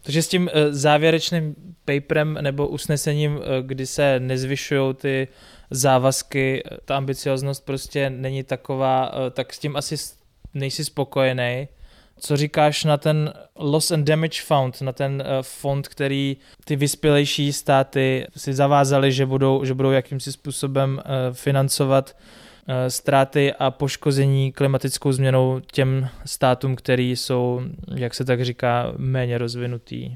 Takže 0.01 0.21
s 0.21 0.27
tím 0.27 0.49
eh, 0.53 0.73
závěrečným 0.73 1.55
paperem 1.85 2.37
nebo 2.41 2.67
usnesením, 2.67 3.39
eh, 3.41 3.63
kdy 3.63 3.85
se 3.85 4.19
nezvyšují 4.19 4.93
ty 4.93 5.27
závazky, 5.71 6.63
eh, 6.65 6.77
ta 6.85 6.97
ambicioznost 6.97 7.65
prostě 7.65 8.09
není 8.09 8.43
taková, 8.43 9.11
tak 9.31 9.53
s 9.53 9.59
tím 9.59 9.75
asi 9.75 9.95
nejsi 10.53 10.85
spokojený. 10.85 11.67
Co 12.19 12.38
říkáš 12.38 12.84
na 12.84 12.98
ten 12.98 13.34
Loss 13.55 13.91
and 13.91 14.03
Damage 14.03 14.41
Fund, 14.41 14.81
na 14.81 14.91
ten 14.91 15.24
fond, 15.41 15.88
který 15.88 16.38
ty 16.65 16.75
vyspělejší 16.75 17.53
státy 17.53 18.27
si 18.38 18.53
zavázaly, 18.53 19.12
že 19.12 19.25
budou, 19.25 19.65
že 19.65 19.74
budou 19.74 19.91
jakýmsi 19.91 20.31
způsobem 20.31 21.01
financovat 21.34 22.17
ztráty 22.88 23.53
a 23.53 23.72
poškození 23.72 24.51
klimatickou 24.51 25.12
změnou 25.12 25.62
těm 25.72 26.10
státům, 26.25 26.75
který 26.75 27.15
jsou, 27.15 27.62
jak 27.95 28.13
se 28.13 28.25
tak 28.25 28.45
říká, 28.45 28.93
méně 28.98 29.38
rozvinutý? 29.38 30.15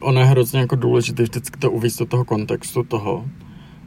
Ono 0.00 0.20
je 0.20 0.26
hrozně 0.26 0.60
jako 0.60 0.76
důležité 0.76 1.22
vždycky 1.22 1.58
to 1.58 1.70
uvíct 1.70 1.98
do 1.98 2.06
toho 2.06 2.24
kontextu 2.24 2.84
toho, 2.84 3.26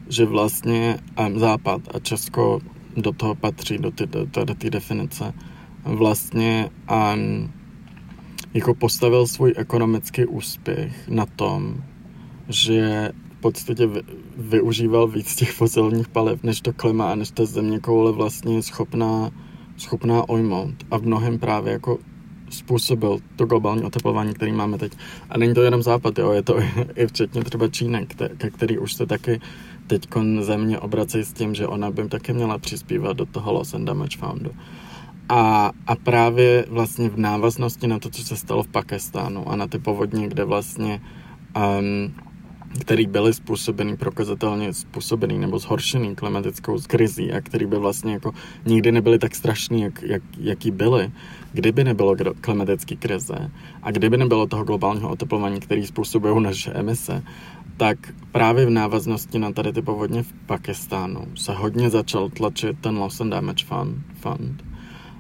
že 0.10 0.26
vlastně 0.26 0.98
Západ 1.36 1.82
a 1.96 2.00
Česko 2.00 2.60
do 2.98 3.12
toho 3.12 3.36
patří, 3.36 3.78
do 4.46 4.56
té 4.56 4.70
definice, 4.70 5.34
vlastně 5.86 6.70
um, 6.92 7.52
jako 8.54 8.74
postavil 8.74 9.28
svůj 9.28 9.54
ekonomický 9.58 10.26
úspěch 10.26 11.08
na 11.10 11.26
tom, 11.26 11.84
že 12.50 13.12
v 13.38 13.42
podstatě 13.42 13.88
vy, 13.88 14.02
využíval 14.38 15.08
víc 15.08 15.36
těch 15.36 15.52
fosilních 15.52 16.08
paliv, 16.08 16.44
než 16.44 16.62
to 16.62 16.74
klima 16.74 17.12
a 17.12 17.16
než 17.16 17.32
ta 17.32 17.46
země 17.46 17.80
koule 17.80 18.12
vlastně 18.12 18.56
je 18.56 18.64
schopná, 18.64 19.32
schopná 19.78 20.30
ojmout. 20.30 20.76
A 20.92 20.98
v 20.98 21.04
mnohem 21.04 21.40
právě 21.40 21.74
jako 21.74 22.00
způsobil 22.50 23.20
to 23.36 23.46
globální 23.46 23.84
oteplování, 23.84 24.34
který 24.34 24.52
máme 24.52 24.78
teď. 24.78 24.94
A 25.30 25.38
není 25.38 25.54
to 25.54 25.62
jenom 25.62 25.84
západ, 25.84 26.20
jo, 26.20 26.32
je 26.32 26.42
to 26.42 26.60
i 26.96 27.08
včetně 27.08 27.44
třeba 27.44 27.68
Číny, 27.68 28.08
ke 28.38 28.50
který 28.50 28.78
už 28.78 28.94
se 28.94 29.06
taky 29.06 29.42
teď 29.88 30.08
země 30.40 30.80
obrací 30.80 31.20
s 31.20 31.34
tím, 31.34 31.56
že 31.56 31.68
ona 31.68 31.92
by 31.92 32.08
taky 32.10 32.34
měla 32.34 32.58
přispívat 32.58 33.18
do 33.18 33.26
toho 33.26 33.54
Loss 33.54 33.74
and 33.74 33.86
Damage 33.86 34.18
Fundu. 34.18 34.52
A, 35.30 35.72
a 35.88 35.96
právě 35.96 36.66
vlastně 36.70 37.10
v 37.10 37.18
návaznosti 37.18 37.88
na 37.88 38.00
to, 38.00 38.10
co 38.10 38.24
se 38.24 38.36
stalo 38.36 38.64
v 38.64 38.68
Pakistánu 38.68 39.50
a 39.50 39.56
na 39.56 39.68
ty 39.68 39.80
povodně, 39.80 40.28
kde 40.28 40.46
vlastně 40.46 41.02
um, 41.56 42.14
který 42.80 43.08
byly 43.08 43.34
způsobený, 43.34 43.98
prokazatelně 43.98 44.74
způsobený 44.74 45.40
nebo 45.40 45.60
zhoršený 45.60 46.16
klimatickou 46.16 46.78
krizí 46.88 47.32
a 47.32 47.42
který 47.42 47.66
by 47.66 47.78
vlastně 47.78 48.14
jako 48.14 48.32
nikdy 48.66 48.92
nebyly 48.92 49.20
tak 49.20 49.36
strašný, 49.36 49.82
jak, 49.82 50.02
jak, 50.02 50.22
jaký 50.40 50.72
byly, 50.72 51.12
kdyby 51.54 51.84
nebylo 51.84 52.16
klimatické 52.42 52.96
krize 52.96 53.52
a 53.84 53.92
kdyby 53.92 54.18
nebylo 54.18 54.48
toho 54.48 54.64
globálního 54.64 55.10
oteplování, 55.10 55.60
který 55.60 55.86
způsobují 55.86 56.44
naše 56.44 56.72
emise, 56.72 57.24
tak 57.78 57.98
právě 58.32 58.66
v 58.66 58.70
návaznosti 58.70 59.40
na 59.40 59.52
tady 59.52 59.74
ty 59.74 59.82
povodně 59.82 60.24
v 60.24 60.34
Pakistánu 60.46 61.28
se 61.36 61.54
hodně 61.54 61.90
začal 61.90 62.30
tlačit 62.30 62.80
ten 62.82 62.98
Loss 62.98 63.22
and 63.22 63.30
Damage 63.30 63.66
Fund, 63.66 63.98
fund 64.16 64.73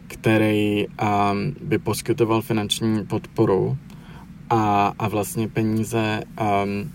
který 0.08 0.88
um, 0.88 1.56
by 1.62 1.78
poskytoval 1.78 2.42
finanční 2.42 3.06
podporu 3.06 3.78
a, 4.50 4.94
a 5.00 5.08
vlastně 5.08 5.48
peníze 5.48 6.24
um, 6.42 6.92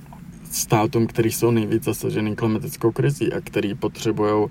státům, 0.51 1.07
který 1.07 1.33
jsou 1.33 1.51
nejvíc 1.51 1.85
zasažený 1.85 2.37
klimatickou 2.37 2.93
krizí 2.93 3.33
a 3.33 3.41
který 3.41 3.75
potřebují 3.75 4.49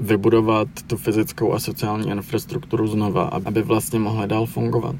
vybudovat 0.00 0.68
tu 0.86 0.96
fyzickou 0.96 1.52
a 1.52 1.58
sociální 1.58 2.10
infrastrukturu 2.10 2.86
znova, 2.86 3.22
aby 3.22 3.62
vlastně 3.62 3.98
mohly 3.98 4.28
dál 4.28 4.46
fungovat. 4.46 4.96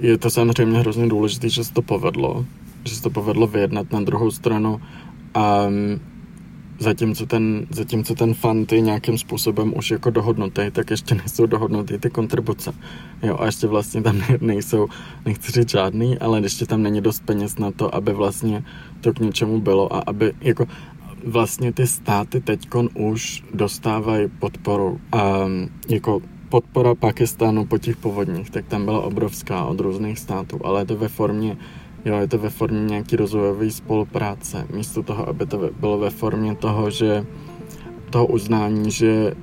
Je 0.00 0.18
to 0.18 0.30
samozřejmě 0.30 0.78
hrozně 0.78 1.08
důležité, 1.08 1.48
že 1.48 1.64
se 1.64 1.72
to 1.72 1.82
povedlo, 1.82 2.44
že 2.84 2.94
se 2.94 3.02
to 3.02 3.10
povedlo 3.10 3.46
vyjednat 3.46 3.92
na 3.92 4.00
druhou 4.00 4.30
stranu. 4.30 4.80
Um, 5.36 6.00
zatímco 6.78 7.26
ten, 7.26 7.66
zatímco 7.70 8.14
ten 8.14 8.34
fund 8.34 8.72
je 8.72 8.80
nějakým 8.80 9.18
způsobem 9.18 9.72
už 9.76 9.90
jako 9.90 10.10
dohodnutý, 10.10 10.62
tak 10.72 10.90
ještě 10.90 11.14
nejsou 11.14 11.46
dohodnuty 11.46 11.98
ty 11.98 12.10
kontribuce. 12.10 12.72
Jo, 13.22 13.36
a 13.40 13.46
ještě 13.46 13.66
vlastně 13.66 14.02
tam 14.02 14.22
nejsou, 14.40 14.88
nechci 15.24 15.52
říct 15.52 15.70
žádný, 15.70 16.18
ale 16.18 16.40
ještě 16.40 16.66
tam 16.66 16.82
není 16.82 17.00
dost 17.00 17.22
peněz 17.24 17.58
na 17.58 17.70
to, 17.70 17.94
aby 17.94 18.12
vlastně 18.12 18.64
to 19.00 19.12
k 19.12 19.18
něčemu 19.18 19.60
bylo 19.60 19.96
a 19.96 20.02
aby 20.06 20.32
jako 20.40 20.66
vlastně 21.26 21.72
ty 21.72 21.86
státy 21.86 22.40
teďkon 22.40 22.88
už 22.94 23.44
dostávají 23.54 24.28
podporu. 24.38 25.00
Um, 25.14 25.68
jako 25.88 26.20
podpora 26.48 26.94
Pakistánu 26.94 27.66
po 27.66 27.78
těch 27.78 27.96
povodních, 27.96 28.50
tak 28.50 28.66
tam 28.66 28.84
byla 28.84 29.00
obrovská 29.00 29.64
od 29.64 29.80
různých 29.80 30.18
států, 30.18 30.60
ale 30.64 30.80
je 30.80 30.84
to 30.84 30.96
ve 30.96 31.08
formě 31.08 31.56
Jo, 32.04 32.16
je 32.16 32.28
to 32.28 32.38
ve 32.38 32.50
formě 32.50 32.84
nějaký 32.84 33.16
rozvojové 33.16 33.70
spolupráce, 33.70 34.66
místo 34.74 35.02
toho, 35.02 35.28
aby 35.28 35.46
to 35.46 35.70
bylo 35.80 35.98
ve 35.98 36.10
formě 36.10 36.54
toho, 36.54 36.90
že 36.90 37.26
toho 38.10 38.26
uznání, 38.26 38.90
že 38.90 39.34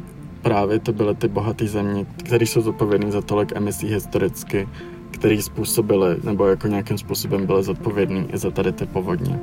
právě 0.41 0.79
to 0.79 0.93
byly 0.93 1.15
ty 1.15 1.27
bohaté 1.27 1.67
země, 1.67 2.05
které 2.23 2.45
jsou 2.45 2.61
zodpovědné 2.61 3.11
za 3.11 3.21
tolik 3.21 3.51
emisí 3.55 3.87
historicky, 3.87 4.67
které 5.11 5.41
způsobily, 5.41 6.17
nebo 6.23 6.47
jako 6.47 6.67
nějakým 6.67 6.97
způsobem 6.97 7.45
byly 7.45 7.63
zodpovědné 7.63 8.25
i 8.33 8.37
za 8.37 8.51
tady 8.51 8.71
ty 8.71 8.85
povodně. 8.85 9.39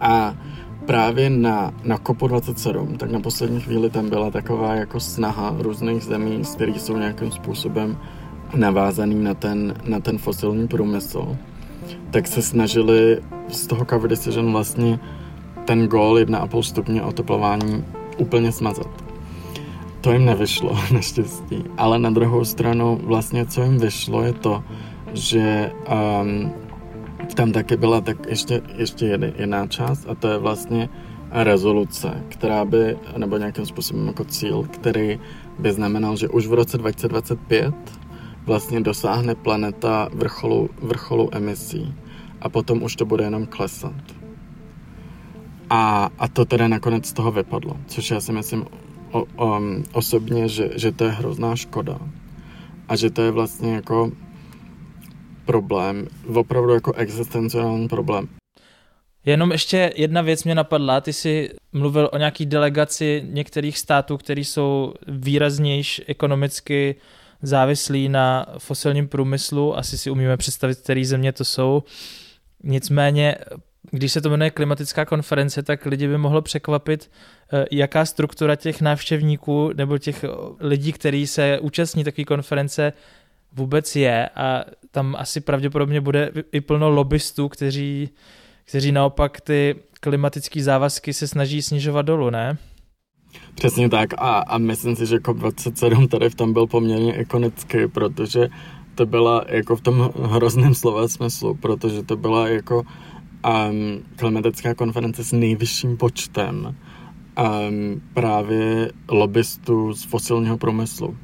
A 0.00 0.34
právě 0.86 1.30
na, 1.30 1.74
na 1.84 1.96
COP27, 1.96 2.96
tak 2.96 3.10
na 3.10 3.20
poslední 3.20 3.60
chvíli 3.60 3.90
tam 3.90 4.08
byla 4.08 4.30
taková 4.30 4.74
jako 4.74 5.00
snaha 5.00 5.56
různých 5.58 6.02
zemí, 6.02 6.44
z 6.44 6.54
kterých 6.54 6.80
jsou 6.80 6.96
nějakým 6.96 7.30
způsobem 7.30 7.96
navázaný 8.54 9.14
na 9.14 9.34
ten, 9.34 9.74
na 9.84 10.00
ten 10.00 10.18
fosilní 10.18 10.68
průmysl, 10.68 11.36
tak 12.10 12.26
se 12.26 12.42
snažili 12.42 13.20
z 13.48 13.66
toho 13.66 13.84
cover 13.84 14.10
decision 14.10 14.52
vlastně 14.52 14.98
ten 15.64 15.86
gól 15.86 16.18
1,5 16.18 16.62
stupně 16.62 17.02
oteplování 17.02 17.84
úplně 18.18 18.52
smazat. 18.52 19.04
To 20.00 20.12
jim 20.12 20.24
nevyšlo, 20.24 20.78
naštěstí. 20.92 21.64
Ale 21.76 21.98
na 21.98 22.10
druhou 22.10 22.44
stranu 22.44 23.00
vlastně, 23.02 23.46
co 23.46 23.62
jim 23.62 23.78
vyšlo, 23.78 24.22
je 24.22 24.32
to, 24.32 24.64
že 25.12 25.72
um, 26.22 26.52
tam 27.34 27.52
taky 27.52 27.76
byla 27.76 28.00
tak 28.00 28.26
ještě, 28.28 28.62
ještě 28.76 29.32
jiná 29.38 29.66
část 29.66 30.06
a 30.08 30.14
to 30.14 30.28
je 30.28 30.38
vlastně 30.38 30.88
rezoluce, 31.30 32.24
která 32.28 32.64
by, 32.64 32.96
nebo 33.16 33.36
nějakým 33.36 33.66
způsobem 33.66 34.06
jako 34.06 34.24
cíl, 34.24 34.68
který 34.70 35.20
by 35.58 35.72
znamenal, 35.72 36.16
že 36.16 36.28
už 36.28 36.46
v 36.46 36.52
roce 36.52 36.78
2025 36.78 37.74
vlastně 38.50 38.80
dosáhne 38.80 39.34
planeta 39.34 40.08
vrcholu, 40.12 40.70
vrcholu 40.82 41.30
emisí 41.32 41.94
a 42.40 42.48
potom 42.48 42.82
už 42.82 42.96
to 42.96 43.04
bude 43.06 43.24
jenom 43.24 43.46
klesat. 43.46 44.02
A, 45.70 46.10
a 46.18 46.28
to 46.28 46.44
teda 46.44 46.68
nakonec 46.68 47.06
z 47.06 47.12
toho 47.12 47.32
vypadlo, 47.32 47.76
což 47.86 48.10
já 48.10 48.20
si 48.20 48.32
myslím 48.32 48.66
o, 49.12 49.24
o, 49.36 49.58
um, 49.58 49.84
osobně, 49.92 50.48
že, 50.48 50.70
že 50.74 50.92
to 50.92 51.04
je 51.04 51.10
hrozná 51.10 51.56
škoda. 51.56 51.98
A 52.88 52.96
že 52.96 53.10
to 53.10 53.22
je 53.22 53.30
vlastně 53.30 53.74
jako 53.74 54.12
problém, 55.44 56.06
opravdu 56.34 56.74
jako 56.74 56.92
existenciální 56.92 57.88
problém. 57.88 58.28
Jenom 59.24 59.52
ještě 59.52 59.92
jedna 59.96 60.22
věc 60.22 60.44
mě 60.44 60.54
napadla. 60.54 61.00
Ty 61.00 61.12
jsi 61.12 61.50
mluvil 61.72 62.10
o 62.12 62.18
nějaký 62.18 62.46
delegaci 62.46 63.22
některých 63.26 63.78
států, 63.78 64.16
které 64.16 64.40
jsou 64.40 64.94
výraznější 65.06 66.02
ekonomicky 66.06 66.94
závislí 67.42 68.08
na 68.08 68.46
fosilním 68.58 69.08
průmyslu. 69.08 69.78
Asi 69.78 69.98
si 69.98 70.10
umíme 70.10 70.36
představit, 70.36 70.78
které 70.78 71.04
země 71.04 71.32
to 71.32 71.44
jsou. 71.44 71.82
Nicméně, 72.62 73.36
když 73.90 74.12
se 74.12 74.20
to 74.20 74.30
jmenuje 74.30 74.50
klimatická 74.50 75.04
konference, 75.04 75.62
tak 75.62 75.86
lidi 75.86 76.08
by 76.08 76.18
mohlo 76.18 76.42
překvapit, 76.42 77.10
eh, 77.52 77.64
jaká 77.70 78.04
struktura 78.04 78.56
těch 78.56 78.80
návštěvníků 78.80 79.70
nebo 79.74 79.98
těch 79.98 80.24
lidí, 80.60 80.92
kteří 80.92 81.26
se 81.26 81.58
účastní 81.58 82.04
takové 82.04 82.24
konference, 82.24 82.92
vůbec 83.52 83.96
je 83.96 84.28
a 84.28 84.64
tam 84.90 85.16
asi 85.18 85.40
pravděpodobně 85.40 86.00
bude 86.00 86.30
i 86.52 86.60
plno 86.60 86.90
lobbystů, 86.90 87.48
kteří, 87.48 88.10
kteří 88.64 88.92
naopak 88.92 89.40
ty 89.40 89.76
klimatické 90.00 90.62
závazky 90.62 91.12
se 91.12 91.28
snaží 91.28 91.62
snižovat 91.62 92.02
dolů, 92.02 92.30
ne? 92.30 92.56
Přesně 93.54 93.88
tak 93.88 94.14
a, 94.18 94.38
a 94.38 94.58
myslím 94.58 94.96
si, 94.96 95.06
že 95.06 95.16
COP27 95.16 96.08
tady 96.08 96.30
v 96.30 96.34
tom 96.34 96.52
byl 96.52 96.66
poměrně 96.66 97.16
ikonický, 97.20 97.78
protože 97.92 98.48
to 98.94 99.06
byla 99.06 99.44
jako 99.48 99.76
v 99.76 99.80
tom 99.80 100.10
hrozném 100.22 100.74
slova 100.74 101.08
smyslu, 101.08 101.54
protože 101.54 102.02
to 102.02 102.16
byla 102.16 102.48
jako 102.48 102.76
um, 102.78 104.02
klimatická 104.16 104.74
konference 104.74 105.24
s 105.24 105.32
nejvyšším 105.32 105.96
počtem 105.96 106.76
um, 107.38 108.02
právě 108.14 108.92
lobbystů 109.10 109.92
z 109.92 110.04
fosilního 110.04 110.58
průmyslu. 110.58 111.16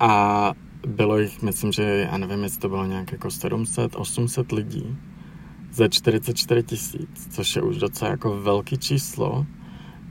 A 0.00 0.52
bylo 0.86 1.18
jich, 1.18 1.42
myslím, 1.42 1.72
že 1.72 1.82
já 2.10 2.18
nevím, 2.18 2.42
jestli 2.42 2.60
to 2.60 2.68
bylo 2.68 2.86
nějak 2.86 3.12
jako 3.12 3.30
700, 3.30 3.96
800 3.96 4.52
lidí 4.52 4.96
za 5.72 5.88
44 5.88 6.62
tisíc, 6.62 7.28
což 7.30 7.56
je 7.56 7.62
už 7.62 7.76
docela 7.76 8.10
jako 8.10 8.40
velký 8.40 8.78
číslo. 8.78 9.46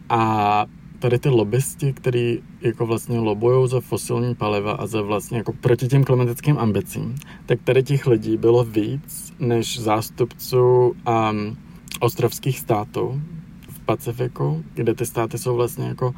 A 0.10 0.66
tady 1.00 1.20
ty 1.20 1.30
lobbysti, 1.30 1.94
kteří 1.94 2.44
jako 2.62 2.86
vlastně 2.86 3.20
lobují 3.20 3.70
za 3.70 3.82
fosilní 3.82 4.36
paliva 4.36 4.72
a 4.72 4.88
za 4.88 5.02
vlastně 5.02 5.38
jako 5.38 5.54
proti 5.54 5.88
těm 5.88 6.04
klimatickým 6.04 6.58
ambicím, 6.58 7.16
tak 7.46 7.60
tady 7.64 7.84
těch 7.84 8.08
lidí 8.08 8.38
bylo 8.38 8.64
víc 8.64 9.34
než 9.40 9.80
zástupců 9.80 10.60
um, 10.88 11.58
ostrovských 12.00 12.60
států 12.60 13.22
v 13.70 13.80
Pacifiku, 13.80 14.64
kde 14.74 14.94
ty 14.94 15.06
státy 15.06 15.38
jsou 15.38 15.56
vlastně 15.56 15.86
jako 15.88 16.14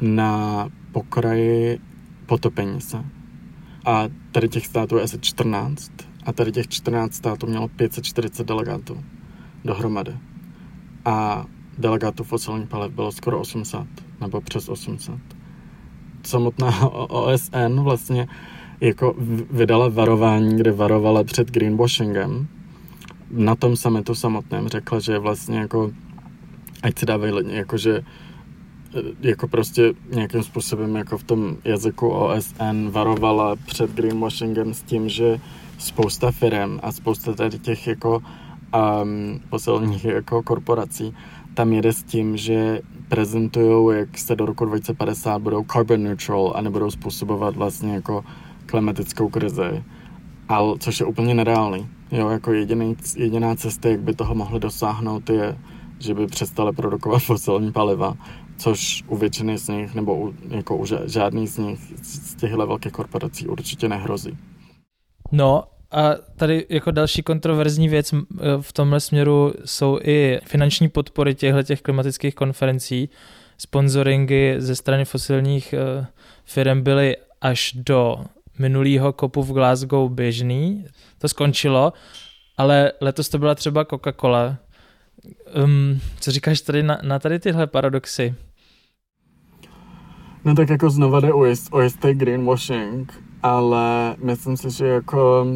na 0.00 0.68
pokraji 0.92 1.78
potopení 2.26 2.80
se. 2.80 3.04
A 3.84 4.04
tady 4.32 4.48
těch 4.48 4.66
států 4.66 4.96
je 4.96 5.02
asi 5.02 5.18
14 5.20 5.92
a 6.26 6.32
tady 6.32 6.52
těch 6.52 6.68
14 6.68 7.14
států 7.14 7.46
mělo 7.46 7.68
540 7.68 8.46
delegátů 8.46 9.04
dohromady. 9.64 10.16
A 11.04 11.46
delegátů 11.78 12.24
fosilních 12.24 12.68
paliv 12.68 12.92
bylo 12.92 13.12
skoro 13.12 13.40
800, 13.40 13.80
nebo 14.22 14.40
přes 14.40 14.68
800. 14.68 15.14
Samotná 16.22 16.90
OSN 17.10 17.80
vlastně 17.80 18.28
jako 18.80 19.14
vydala 19.50 19.88
varování, 19.88 20.56
kde 20.56 20.72
varovala 20.72 21.24
před 21.24 21.50
greenwashingem. 21.50 22.46
Na 23.30 23.54
tom 23.54 23.76
summitu 23.76 24.14
samotném 24.14 24.68
řekla, 24.68 25.00
že 25.00 25.18
vlastně 25.18 25.58
jako 25.58 25.90
ať 26.82 26.98
si 26.98 27.06
dávají 27.06 27.34
jako 27.48 27.76
že 27.76 28.02
Eh, 28.94 29.28
jako 29.28 29.48
prostě 29.48 29.92
nějakým 30.10 30.42
způsobem 30.42 30.96
jako 30.96 31.18
v 31.18 31.22
tom 31.22 31.56
jazyku 31.64 32.08
OSN 32.08 32.88
varovala 32.90 33.56
před 33.56 33.90
greenwashingem 33.90 34.74
s 34.74 34.82
tím, 34.82 35.08
že 35.08 35.40
spousta 35.78 36.30
firm 36.30 36.78
a 36.82 36.92
spousta 36.92 37.32
tady 37.32 37.58
těch 37.58 37.86
jako 37.86 38.22
um, 39.02 39.40
posilních 39.50 40.04
jako 40.04 40.42
korporací 40.42 41.14
tam 41.54 41.72
jede 41.72 41.92
s 41.92 42.02
tím, 42.02 42.36
že 42.36 42.80
prezentují, 43.12 43.98
jak 43.98 44.18
se 44.18 44.36
do 44.36 44.46
roku 44.46 44.64
2050 44.64 45.38
budou 45.38 45.64
carbon 45.72 46.02
neutral 46.02 46.52
a 46.56 46.60
nebudou 46.60 46.90
způsobovat 46.90 47.56
vlastně 47.56 47.94
jako 47.94 48.24
klimatickou 48.66 49.28
krizi. 49.28 49.84
Ale, 50.48 50.78
což 50.78 51.00
je 51.00 51.06
úplně 51.06 51.34
nereálný. 51.34 51.88
Jo, 52.12 52.28
jako 52.28 52.52
jediný, 52.52 52.96
jediná 53.16 53.54
cesta, 53.54 53.88
jak 53.88 54.00
by 54.00 54.14
toho 54.14 54.34
mohli 54.34 54.60
dosáhnout, 54.60 55.30
je, 55.30 55.58
že 55.98 56.14
by 56.14 56.26
přestali 56.26 56.72
produkovat 56.72 57.22
fosilní 57.26 57.72
paliva 57.72 58.16
což 58.56 59.04
u 59.08 59.16
většiny 59.16 59.58
z 59.58 59.68
nich, 59.68 59.94
nebo 59.94 60.14
u, 60.14 60.34
jako 60.48 60.76
u 60.76 60.86
žádný 61.06 61.46
z 61.46 61.58
nich, 61.58 61.80
z 62.02 62.34
těchto 62.34 62.66
velkých 62.66 62.92
korporací 62.92 63.48
určitě 63.48 63.88
nehrozí. 63.88 64.38
No 65.32 65.64
a 65.92 66.14
tady 66.36 66.66
jako 66.68 66.90
další 66.90 67.22
kontroverzní 67.22 67.88
věc 67.88 68.14
v 68.60 68.72
tomhle 68.72 69.00
směru 69.00 69.52
jsou 69.64 69.98
i 70.02 70.40
finanční 70.44 70.88
podpory 70.88 71.34
těchto 71.34 71.62
těch 71.62 71.82
klimatických 71.82 72.34
konferencí. 72.34 73.08
Sponsoringy 73.58 74.54
ze 74.58 74.76
strany 74.76 75.04
fosilních 75.04 75.72
eh, 75.72 76.06
firm 76.44 76.82
byly 76.82 77.16
až 77.40 77.72
do 77.76 78.24
minulého 78.58 79.12
kopu 79.12 79.42
v 79.42 79.52
Glasgow 79.52 80.12
běžný. 80.12 80.86
To 81.18 81.28
skončilo, 81.28 81.92
ale 82.56 82.92
letos 83.00 83.28
to 83.28 83.38
byla 83.38 83.54
třeba 83.54 83.84
Coca-Cola. 83.84 84.56
Um, 85.64 86.00
co 86.20 86.30
říkáš 86.30 86.60
tady 86.60 86.82
na, 86.82 86.98
na 87.02 87.18
tady 87.18 87.38
tyhle 87.38 87.66
paradoxy? 87.66 88.34
No 90.44 90.54
tak 90.54 90.70
jako 90.70 90.90
znova 90.90 91.20
jde 91.20 91.32
o, 91.32 91.44
jist, 91.44 91.68
o 91.72 91.80
jistý 91.80 92.14
greenwashing, 92.14 93.22
ale 93.42 94.16
myslím 94.18 94.56
si, 94.56 94.70
že 94.70 94.86
jako, 94.86 95.46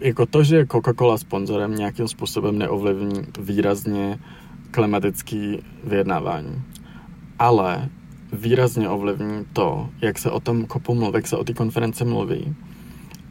jako 0.00 0.26
to, 0.26 0.42
že 0.42 0.64
Coca-Cola 0.64 1.18
sponzorem 1.18 1.74
nějakým 1.74 2.08
způsobem 2.08 2.58
neovlivní 2.58 3.26
výrazně 3.40 4.18
klimatický 4.70 5.58
vyjednávání. 5.84 6.62
Ale 7.38 7.88
výrazně 8.32 8.88
ovlivní 8.88 9.44
to, 9.52 9.88
jak 10.00 10.18
se 10.18 10.30
o 10.30 10.40
tom 10.40 10.64
kopu 10.64 10.94
mluví, 10.94 11.14
jak 11.14 11.26
se 11.26 11.36
o 11.36 11.44
té 11.44 11.54
konferenci 11.54 12.04
mluví 12.04 12.54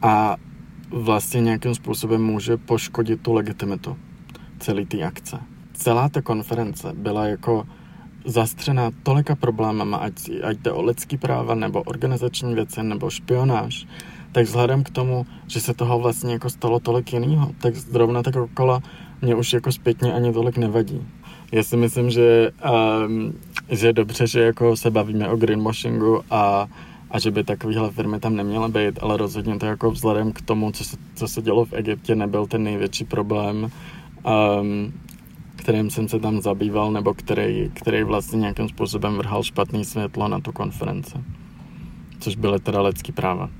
a 0.02 0.36
vlastně 0.90 1.40
nějakým 1.40 1.74
způsobem 1.74 2.22
může 2.22 2.56
poškodit 2.56 3.20
tu 3.20 3.32
legitimitu 3.32 3.96
celé 4.58 4.86
té 4.86 5.02
akce. 5.02 5.38
Celá 5.72 6.08
ta 6.08 6.22
konference 6.22 6.92
byla 6.92 7.26
jako 7.26 7.66
zastřená 8.24 8.90
tolika 9.02 9.34
problémama, 9.34 9.96
ať, 9.96 10.30
ať 10.42 10.56
jde 10.56 10.72
o 10.72 10.82
lidský 10.82 11.16
práva, 11.16 11.54
nebo 11.54 11.82
organizační 11.82 12.54
věci, 12.54 12.82
nebo 12.82 13.10
špionáž, 13.10 13.86
tak 14.36 14.44
vzhledem 14.44 14.84
k 14.84 14.90
tomu, 14.90 15.26
že 15.46 15.60
se 15.60 15.74
toho 15.74 15.98
vlastně 15.98 16.32
jako 16.32 16.50
stalo 16.50 16.80
tolik 16.80 17.12
jiného, 17.12 17.52
tak 17.60 17.76
zrovna 17.76 18.22
tak 18.22 18.36
okolo 18.36 18.80
mě 19.22 19.34
už 19.34 19.52
jako 19.52 19.72
zpětně 19.72 20.12
ani 20.12 20.32
tolik 20.32 20.58
nevadí. 20.58 21.06
Já 21.52 21.62
si 21.62 21.76
myslím, 21.76 22.10
že, 22.10 22.50
um, 23.06 23.32
že 23.70 23.86
je 23.86 23.92
dobře, 23.92 24.26
že 24.26 24.40
jako 24.40 24.76
se 24.76 24.90
bavíme 24.90 25.28
o 25.28 25.36
greenwashingu 25.36 26.20
a, 26.30 26.68
a 27.10 27.18
že 27.18 27.30
by 27.30 27.44
takovéhle 27.44 27.90
firmy 27.90 28.20
tam 28.20 28.36
neměly 28.36 28.68
být, 28.68 28.98
ale 29.02 29.16
rozhodně 29.16 29.58
to 29.58 29.66
jako 29.66 29.90
vzhledem 29.90 30.32
k 30.32 30.42
tomu, 30.42 30.72
co 30.72 30.84
se, 30.84 30.96
co 31.14 31.28
se 31.28 31.42
dělo 31.42 31.64
v 31.64 31.72
Egyptě, 31.72 32.14
nebyl 32.14 32.46
ten 32.46 32.62
největší 32.62 33.04
problém. 33.04 33.70
Um, 34.60 34.92
kterým 35.56 35.90
jsem 35.90 36.08
se 36.08 36.18
tam 36.18 36.40
zabýval, 36.40 36.92
nebo 36.92 37.14
který, 37.14 37.70
který 37.74 38.04
vlastně 38.04 38.38
nějakým 38.38 38.68
způsobem 38.68 39.16
vrhal 39.16 39.42
špatný 39.42 39.84
světlo 39.84 40.28
na 40.28 40.40
tu 40.40 40.52
konferenci. 40.52 41.18
Což 42.20 42.36
byly 42.36 42.60
teda 42.60 42.80
lidský 42.82 43.12
práva. 43.12 43.50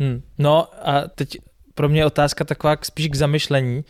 Hmm. 0.00 0.22
No 0.38 0.68
a 0.88 1.08
teď 1.08 1.36
pro 1.74 1.88
mě 1.88 2.06
otázka 2.06 2.44
taková 2.44 2.76
spíš 2.82 3.08
k 3.08 3.14
zamyšlení. 3.14 3.84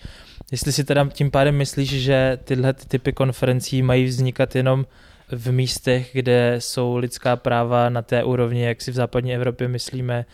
Jestli 0.52 0.72
si 0.72 0.84
teda 0.84 1.08
tím 1.12 1.30
pádem 1.30 1.56
myslíš, 1.56 1.90
že 2.02 2.38
tyhle 2.44 2.72
ty 2.72 2.88
typy 2.88 3.12
konferencí 3.12 3.82
mají 3.82 4.04
vznikat 4.04 4.56
jenom 4.56 4.86
v 5.32 5.52
místech, 5.52 6.10
kde 6.12 6.56
jsou 6.58 6.96
lidská 6.96 7.36
práva 7.36 7.88
na 7.88 8.02
té 8.02 8.24
úrovni, 8.24 8.62
jak 8.62 8.82
si 8.82 8.90
v 8.90 8.94
západní 8.94 9.34
Evropě 9.34 9.68
myslíme, 9.68 10.24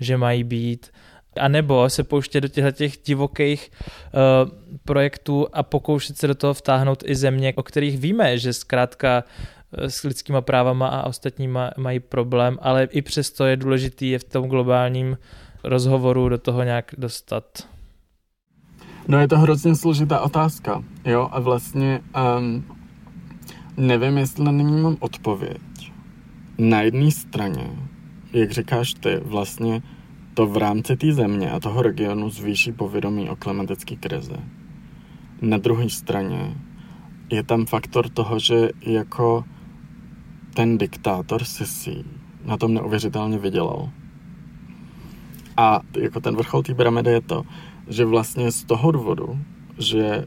že 0.00 0.16
mají 0.16 0.44
být, 0.44 0.92
A 1.40 1.48
nebo 1.48 1.90
se 1.90 2.04
pouštět 2.04 2.40
do 2.40 2.48
těchto 2.48 2.72
těch 2.72 2.96
divokých 3.04 3.70
uh, 3.70 4.50
projektů 4.84 5.46
a 5.52 5.62
pokoušet 5.62 6.18
se 6.18 6.26
do 6.26 6.34
toho 6.34 6.54
vtáhnout 6.54 7.02
i 7.06 7.14
země, 7.14 7.52
o 7.56 7.62
kterých 7.62 7.98
víme, 7.98 8.38
že 8.38 8.52
zkrátka 8.52 9.24
s 9.72 10.02
lidskýma 10.02 10.40
právama 10.40 10.88
a 10.88 11.06
ostatníma 11.06 11.70
mají 11.76 12.00
problém, 12.00 12.58
ale 12.62 12.84
i 12.84 13.02
přesto 13.02 13.46
je 13.46 13.56
důležitý 13.56 14.10
je 14.10 14.18
v 14.18 14.24
tom 14.24 14.48
globálním 14.48 15.18
rozhovoru 15.64 16.28
do 16.28 16.38
toho 16.38 16.62
nějak 16.62 16.94
dostat. 16.98 17.44
No 19.08 19.20
je 19.20 19.28
to 19.28 19.38
hrozně 19.38 19.74
složitá 19.74 20.20
otázka, 20.20 20.84
jo, 21.04 21.28
a 21.32 21.40
vlastně 21.40 22.00
um, 22.38 22.64
nevím, 23.76 24.18
jestli 24.18 24.44
na 24.44 24.52
ní 24.52 24.82
mám 24.82 24.96
odpověď. 25.00 25.92
Na 26.58 26.82
jedné 26.82 27.10
straně, 27.10 27.70
jak 28.32 28.50
říkáš 28.50 28.94
ty, 28.94 29.16
vlastně 29.16 29.82
to 30.34 30.46
v 30.46 30.56
rámci 30.56 30.96
té 30.96 31.12
země 31.12 31.50
a 31.50 31.60
toho 31.60 31.82
regionu 31.82 32.30
zvýší 32.30 32.72
povědomí 32.72 33.30
o 33.30 33.36
klimatické 33.36 33.96
krizi. 33.96 34.36
Na 35.42 35.58
druhé 35.58 35.90
straně 35.90 36.54
je 37.30 37.42
tam 37.42 37.66
faktor 37.66 38.08
toho, 38.08 38.38
že 38.38 38.70
jako 38.80 39.44
ten 40.56 40.78
diktátor 40.78 41.44
Sisi 41.44 42.04
na 42.44 42.56
tom 42.56 42.74
neuvěřitelně 42.74 43.38
vydělal. 43.38 43.90
A 45.56 45.80
jako 45.98 46.20
ten 46.20 46.36
vrchol 46.36 46.62
té 46.62 46.74
pyramidy 46.74 47.10
je 47.10 47.20
to, 47.20 47.42
že 47.88 48.04
vlastně 48.04 48.52
z 48.52 48.64
toho 48.64 48.92
důvodu, 48.92 49.38
že 49.78 50.24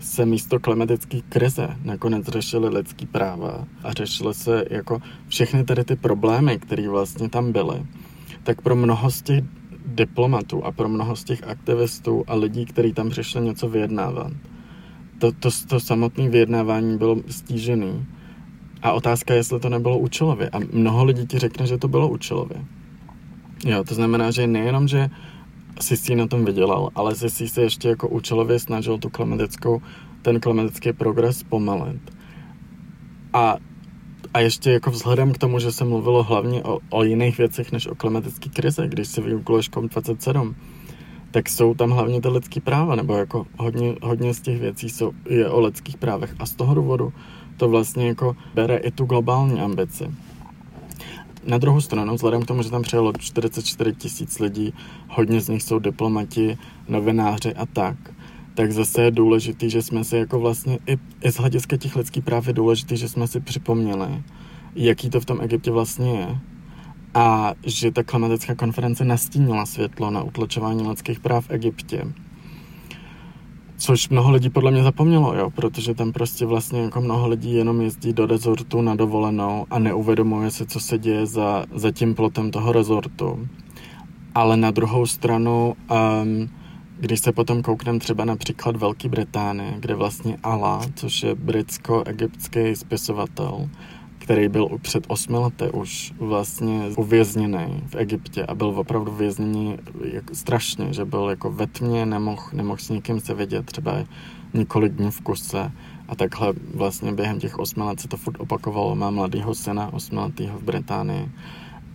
se 0.00 0.26
místo 0.26 0.60
klimatické 0.60 1.20
krize 1.28 1.76
nakonec 1.84 2.28
řešily 2.28 2.68
lidský 2.68 3.06
práva 3.06 3.64
a 3.84 3.92
řešily 3.92 4.34
se 4.34 4.64
jako 4.70 5.00
všechny 5.28 5.64
tady 5.64 5.84
ty 5.84 5.96
problémy, 5.96 6.58
které 6.58 6.88
vlastně 6.88 7.28
tam 7.28 7.52
byly, 7.52 7.86
tak 8.42 8.62
pro 8.62 8.76
mnoho 8.76 9.10
z 9.10 9.22
těch 9.22 9.44
diplomatů 9.86 10.64
a 10.64 10.72
pro 10.72 10.88
mnoho 10.88 11.16
z 11.16 11.24
těch 11.24 11.48
aktivistů 11.48 12.24
a 12.26 12.34
lidí, 12.34 12.64
kteří 12.64 12.92
tam 12.92 13.10
přišli 13.10 13.40
něco 13.40 13.68
vyjednávat, 13.68 14.32
to, 15.18 15.32
to, 15.32 15.48
to 15.68 15.80
samotné 15.80 16.28
vyjednávání 16.28 16.98
bylo 16.98 17.16
stížený. 17.28 18.06
A 18.84 18.92
otázka 18.92 19.34
je, 19.34 19.38
jestli 19.38 19.60
to 19.60 19.68
nebylo 19.68 19.98
účelově. 19.98 20.48
A 20.48 20.58
mnoho 20.72 21.04
lidí 21.04 21.26
ti 21.26 21.38
řekne, 21.38 21.66
že 21.66 21.78
to 21.78 21.88
bylo 21.88 22.08
účelově. 22.08 22.64
Jo, 23.64 23.84
to 23.84 23.94
znamená, 23.94 24.30
že 24.30 24.46
nejenom, 24.46 24.88
že 24.88 25.10
Sisi 25.80 26.14
na 26.14 26.26
tom 26.26 26.44
vydělal, 26.44 26.90
ale 26.94 27.14
Sisi 27.14 27.48
se 27.48 27.62
ještě 27.62 27.88
jako 27.88 28.08
účelově 28.08 28.58
snažil 28.58 28.98
tu 28.98 29.10
klimatickou, 29.10 29.82
ten 30.22 30.40
klimatický 30.40 30.92
progres 30.92 31.42
pomalit. 31.42 32.02
A, 33.32 33.56
a 34.34 34.40
ještě 34.40 34.70
jako 34.70 34.90
vzhledem 34.90 35.32
k 35.32 35.38
tomu, 35.38 35.58
že 35.58 35.72
se 35.72 35.84
mluvilo 35.84 36.22
hlavně 36.22 36.62
o, 36.62 36.78
o 36.90 37.04
jiných 37.04 37.38
věcech 37.38 37.72
než 37.72 37.86
o 37.86 37.94
klimatické 37.94 38.48
krize, 38.50 38.88
když 38.88 39.08
se 39.08 39.20
vygoogluješ 39.20 39.70
COP27, 39.70 40.54
tak 41.30 41.48
jsou 41.48 41.74
tam 41.74 41.90
hlavně 41.90 42.20
ty 42.20 42.28
lidské 42.28 42.60
práva, 42.60 42.94
nebo 42.94 43.16
jako 43.16 43.46
hodně, 43.56 43.94
hodně 44.02 44.34
z 44.34 44.40
těch 44.40 44.60
věcí 44.60 44.88
jsou, 44.88 45.12
je 45.28 45.48
o 45.48 45.60
lidských 45.60 45.96
právech. 45.96 46.34
A 46.38 46.46
z 46.46 46.54
toho 46.54 46.74
důvodu 46.74 47.12
to 47.56 47.68
vlastně 47.68 48.08
jako 48.08 48.36
bere 48.54 48.76
i 48.76 48.90
tu 48.90 49.04
globální 49.04 49.60
ambici. 49.60 50.10
Na 51.46 51.58
druhou 51.58 51.80
stranu, 51.80 52.14
vzhledem 52.14 52.42
k 52.42 52.46
tomu, 52.46 52.62
že 52.62 52.70
tam 52.70 52.82
přijelo 52.82 53.12
44 53.18 53.94
tisíc 53.94 54.38
lidí, 54.38 54.74
hodně 55.08 55.40
z 55.40 55.48
nich 55.48 55.62
jsou 55.62 55.78
diplomati, 55.78 56.58
novináři 56.88 57.54
a 57.54 57.66
tak, 57.66 57.96
tak 58.54 58.72
zase 58.72 59.02
je 59.02 59.10
důležitý, 59.10 59.70
že 59.70 59.82
jsme 59.82 60.04
si 60.04 60.16
jako 60.16 60.40
vlastně 60.40 60.78
i, 60.86 60.98
i 61.22 61.32
z 61.32 61.36
hlediska 61.36 61.76
těch 61.76 61.96
lidských 61.96 62.24
práv 62.24 62.46
je 62.46 62.52
důležitý, 62.52 62.96
že 62.96 63.08
jsme 63.08 63.28
si 63.28 63.40
připomněli, 63.40 64.22
jaký 64.74 65.10
to 65.10 65.20
v 65.20 65.24
tom 65.24 65.40
Egyptě 65.40 65.70
vlastně 65.70 66.10
je. 66.10 66.38
A 67.14 67.54
že 67.66 67.90
ta 67.90 68.02
klimatická 68.02 68.54
konference 68.54 69.04
nastínila 69.04 69.66
světlo 69.66 70.10
na 70.10 70.22
utlačování 70.22 70.88
lidských 70.88 71.20
práv 71.20 71.46
v 71.46 71.50
Egyptě 71.50 72.06
Což 73.76 74.08
mnoho 74.08 74.32
lidí 74.32 74.50
podle 74.50 74.70
mě 74.70 74.82
zapomnělo, 74.82 75.34
jo, 75.34 75.50
protože 75.50 75.94
tam 75.94 76.12
prostě 76.12 76.46
vlastně 76.46 76.80
jako 76.80 77.00
mnoho 77.00 77.28
lidí 77.28 77.54
jenom 77.54 77.80
jezdí 77.80 78.12
do 78.12 78.26
rezortu 78.26 78.82
na 78.82 78.94
dovolenou 78.94 79.66
a 79.70 79.78
neuvědomuje 79.78 80.50
se, 80.50 80.66
co 80.66 80.80
se 80.80 80.98
děje 80.98 81.26
za, 81.26 81.66
za 81.74 81.90
tím 81.90 82.14
plotem 82.14 82.50
toho 82.50 82.72
rezortu. 82.72 83.48
Ale 84.34 84.56
na 84.56 84.70
druhou 84.70 85.06
stranu, 85.06 85.76
um, 86.22 86.48
když 86.98 87.20
se 87.20 87.32
potom 87.32 87.62
koukneme 87.62 87.98
třeba 87.98 88.24
například 88.24 88.76
Velké 88.76 89.08
Británie, 89.08 89.74
kde 89.78 89.94
vlastně 89.94 90.38
Allah, 90.42 90.86
což 90.94 91.22
je 91.22 91.34
britsko-egyptský 91.34 92.76
spisovatel, 92.76 93.68
který 94.24 94.48
byl 94.48 94.68
před 94.82 95.04
osmi 95.08 95.36
lety 95.36 95.70
už 95.70 96.12
vlastně 96.18 96.88
uvězněný 96.96 97.82
v 97.86 97.94
Egyptě 97.96 98.46
a 98.46 98.54
byl 98.54 98.66
opravdu 98.66 99.12
vězněný 99.12 99.76
jako 100.04 100.34
strašně, 100.34 100.92
že 100.92 101.04
byl 101.04 101.28
jako 101.30 101.52
ve 101.52 101.66
tmě, 101.66 102.06
nemohl, 102.06 102.42
nemohl 102.52 102.78
s 102.78 102.88
nikým 102.88 103.20
se 103.20 103.34
vidět 103.34 103.66
třeba 103.66 103.92
několik 104.54 104.92
dní 104.92 105.10
v 105.10 105.20
kuse. 105.20 105.72
A 106.08 106.16
takhle 106.16 106.52
vlastně 106.74 107.12
během 107.12 107.40
těch 107.40 107.58
osmi 107.58 107.82
let 107.82 108.00
se 108.00 108.08
to 108.08 108.16
furt 108.16 108.40
opakovalo. 108.40 108.96
Má 108.96 109.10
mladýho 109.10 109.54
syna, 109.54 109.92
osmiletýho 109.92 110.58
v 110.58 110.62
Británii. 110.62 111.28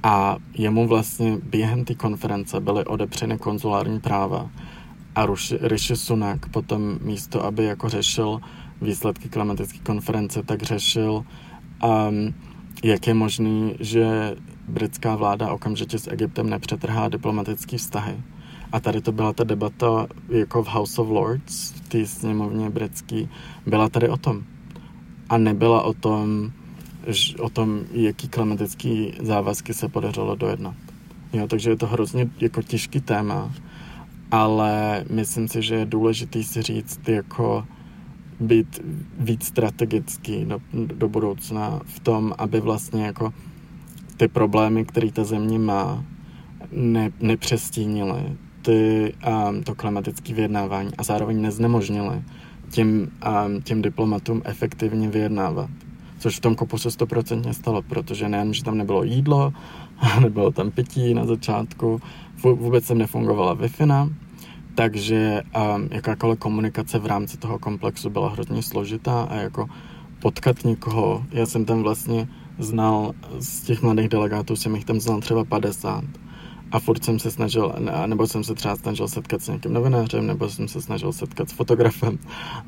A 0.03 0.37
jemu 0.53 0.87
vlastně 0.87 1.37
během 1.43 1.85
té 1.85 1.95
konference 1.95 2.59
byly 2.59 2.85
odepřeny 2.85 3.37
konzulární 3.37 3.99
práva. 3.99 4.49
A 5.15 5.27
Rishi 5.61 5.95
Sunak 5.95 6.49
potom 6.49 6.99
místo, 7.01 7.45
aby 7.45 7.63
jako 7.63 7.89
řešil 7.89 8.41
výsledky 8.81 9.29
klimatické 9.29 9.79
konference, 9.79 10.43
tak 10.43 10.63
řešil 10.63 11.25
um, 11.83 12.33
jak 12.83 13.07
je 13.07 13.13
možný, 13.13 13.75
že 13.79 14.35
britská 14.67 15.15
vláda 15.15 15.51
okamžitě 15.51 15.99
s 15.99 16.11
Egyptem 16.11 16.49
nepřetrhá 16.49 17.09
diplomatické 17.09 17.77
vztahy. 17.77 18.17
A 18.71 18.79
tady 18.79 19.01
to 19.01 19.11
byla 19.11 19.33
ta 19.33 19.43
debata 19.43 20.07
jako 20.29 20.63
v 20.63 20.67
House 20.67 21.01
of 21.01 21.09
Lords, 21.09 21.71
v 21.71 21.89
té 21.89 22.05
sněmovně 22.05 22.69
britský, 22.69 23.29
byla 23.65 23.89
tady 23.89 24.09
o 24.09 24.17
tom. 24.17 24.43
A 25.29 25.37
nebyla 25.37 25.81
o 25.81 25.93
tom, 25.93 26.51
o 27.39 27.49
tom, 27.49 27.81
jaký 27.91 28.27
klimatický 28.27 29.13
závazky 29.21 29.73
se 29.73 29.87
podařilo 29.87 30.35
dojednat. 30.35 30.75
Jo, 31.33 31.47
takže 31.47 31.69
je 31.69 31.75
to 31.75 31.87
hrozně 31.87 32.29
jako 32.39 32.61
těžký 32.61 33.01
téma, 33.01 33.51
ale 34.31 35.05
myslím 35.09 35.47
si, 35.47 35.61
že 35.61 35.75
je 35.75 35.85
důležitý 35.85 36.43
si 36.43 36.61
říct, 36.61 37.09
jako 37.09 37.65
být 38.39 38.79
víc 39.19 39.45
strategický 39.45 40.45
do, 40.45 40.59
do 40.73 41.09
budoucna 41.09 41.79
v 41.83 41.99
tom, 41.99 42.33
aby 42.37 42.59
vlastně 42.59 43.05
jako 43.05 43.33
ty 44.17 44.27
problémy, 44.27 44.85
které 44.85 45.11
ta 45.11 45.23
země 45.23 45.59
má, 45.59 46.05
ne, 46.71 47.11
nepřestínily 47.19 48.23
ty, 48.61 49.13
um, 49.49 49.63
to 49.63 49.75
klimatické 49.75 50.33
vyjednávání 50.33 50.89
a 50.97 51.03
zároveň 51.03 51.41
neznemožnily 51.41 52.21
těm, 52.69 53.07
um, 53.45 53.61
těm 53.61 53.81
diplomatům 53.81 54.41
efektivně 54.45 55.09
vyjednávat. 55.09 55.69
Což 56.19 56.37
v 56.37 56.39
tom 56.39 56.55
kopu 56.55 56.77
se 56.77 56.91
stoprocentně 56.91 57.53
stalo, 57.53 57.81
protože 57.81 58.29
nejen, 58.29 58.53
že 58.53 58.63
tam 58.63 58.77
nebylo 58.77 59.03
jídlo, 59.03 59.53
nebylo 60.21 60.51
tam 60.51 60.71
pití 60.71 61.13
na 61.13 61.25
začátku, 61.25 62.01
vůbec 62.43 62.85
sem 62.85 62.97
nefungovala 62.97 63.55
Wi-Fi, 63.55 64.13
takže 64.79 65.41
um, 65.75 65.89
jakákoliv 65.91 66.39
komunikace 66.39 66.99
v 66.99 67.05
rámci 67.05 67.37
toho 67.37 67.59
komplexu 67.59 68.09
byla 68.09 68.29
hrozně 68.29 68.63
složitá 68.63 69.23
a 69.23 69.35
jako 69.35 69.67
potkat 70.21 70.63
někoho, 70.63 71.25
já 71.31 71.45
jsem 71.45 71.65
tam 71.65 71.83
vlastně 71.83 72.27
znal 72.59 73.13
z 73.39 73.61
těch 73.61 73.81
mladých 73.81 74.09
delegátů, 74.09 74.55
jsem 74.55 74.75
jich 74.75 74.85
tam 74.85 74.99
znal 74.99 75.19
třeba 75.19 75.43
50 75.43 76.03
a 76.71 76.79
furt 76.79 77.03
jsem 77.03 77.19
se 77.19 77.31
snažil, 77.31 77.75
nebo 78.05 78.27
jsem 78.27 78.43
se 78.43 78.55
třeba 78.55 78.75
snažil 78.75 79.07
setkat 79.07 79.41
s 79.41 79.47
nějakým 79.47 79.73
novinářem, 79.73 80.27
nebo 80.27 80.49
jsem 80.49 80.67
se 80.67 80.81
snažil 80.81 81.13
setkat 81.13 81.49
s 81.49 81.53
fotografem 81.53 82.19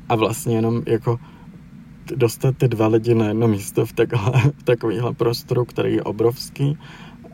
a 0.08 0.14
vlastně 0.16 0.56
jenom 0.56 0.82
jako 0.86 1.20
dostat 2.16 2.56
ty 2.56 2.68
dva 2.68 2.86
lidi 2.86 3.14
na 3.14 3.28
jedno 3.28 3.48
místo 3.48 3.86
v, 3.86 3.92
takhle, 3.92 4.32
v 4.58 4.62
takovýhle 4.62 5.14
prostoru, 5.14 5.64
který 5.64 5.94
je 5.94 6.02
obrovský 6.02 6.78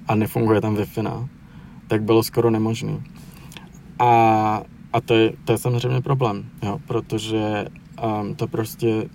a 0.08 0.14
nefunguje 0.14 0.60
tam 0.60 0.76
wi 0.76 0.86
tak 1.88 2.02
bylo 2.02 2.22
skoro 2.22 2.50
nemožný. 2.50 3.02
A, 3.98 4.62
a 4.92 5.00
to, 5.00 5.14
je, 5.14 5.32
to 5.44 5.52
je 5.52 5.58
samozřejmě 5.58 6.00
problém, 6.00 6.50
jo, 6.62 6.80
protože 6.86 7.64
um, 8.20 8.34
to 8.34 8.46
prostě 8.46 9.08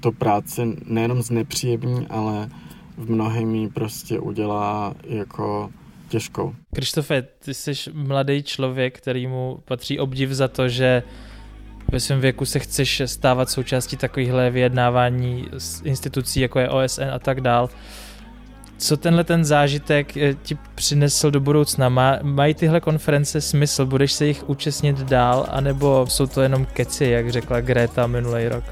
to 0.00 0.12
práci 0.12 0.76
nejenom 0.84 1.22
znepříjemní, 1.22 2.06
ale 2.06 2.48
v 2.96 3.10
mnohem 3.10 3.54
jí 3.54 3.68
prostě 3.68 4.18
udělá 4.18 4.94
jako 5.04 5.70
těžkou. 6.08 6.54
Krištofe, 6.74 7.22
ty 7.22 7.54
jsi 7.54 7.72
mladý 7.92 8.42
člověk, 8.42 8.98
kterýmu 8.98 9.58
patří 9.64 9.98
obdiv 9.98 10.30
za 10.30 10.48
to, 10.48 10.68
že 10.68 11.02
ve 11.92 12.00
svém 12.00 12.20
věku 12.20 12.44
se 12.44 12.58
chceš 12.58 13.02
stávat 13.06 13.50
součástí 13.50 13.96
takovýchhle 13.96 14.50
vyjednávání 14.50 15.46
s 15.58 15.82
institucí, 15.84 16.40
jako 16.40 16.58
je 16.58 16.68
OSN 16.68 17.02
a 17.14 17.18
tak 17.18 17.40
dál 17.40 17.68
co 18.78 18.96
tenhle 18.96 19.24
ten 19.24 19.44
zážitek 19.44 20.16
eh, 20.16 20.34
ti 20.42 20.58
přinesl 20.74 21.30
do 21.30 21.40
budoucna? 21.40 21.88
Má, 21.88 22.18
mají 22.22 22.54
tyhle 22.54 22.80
konference 22.80 23.40
smysl? 23.40 23.86
Budeš 23.86 24.12
se 24.12 24.26
jich 24.26 24.48
účastnit 24.48 24.98
dál? 24.98 25.46
anebo 25.50 26.06
jsou 26.08 26.26
to 26.26 26.42
jenom 26.42 26.66
keci, 26.72 27.04
jak 27.04 27.30
řekla 27.30 27.60
Greta 27.60 28.06
minulý 28.06 28.48
rok? 28.48 28.64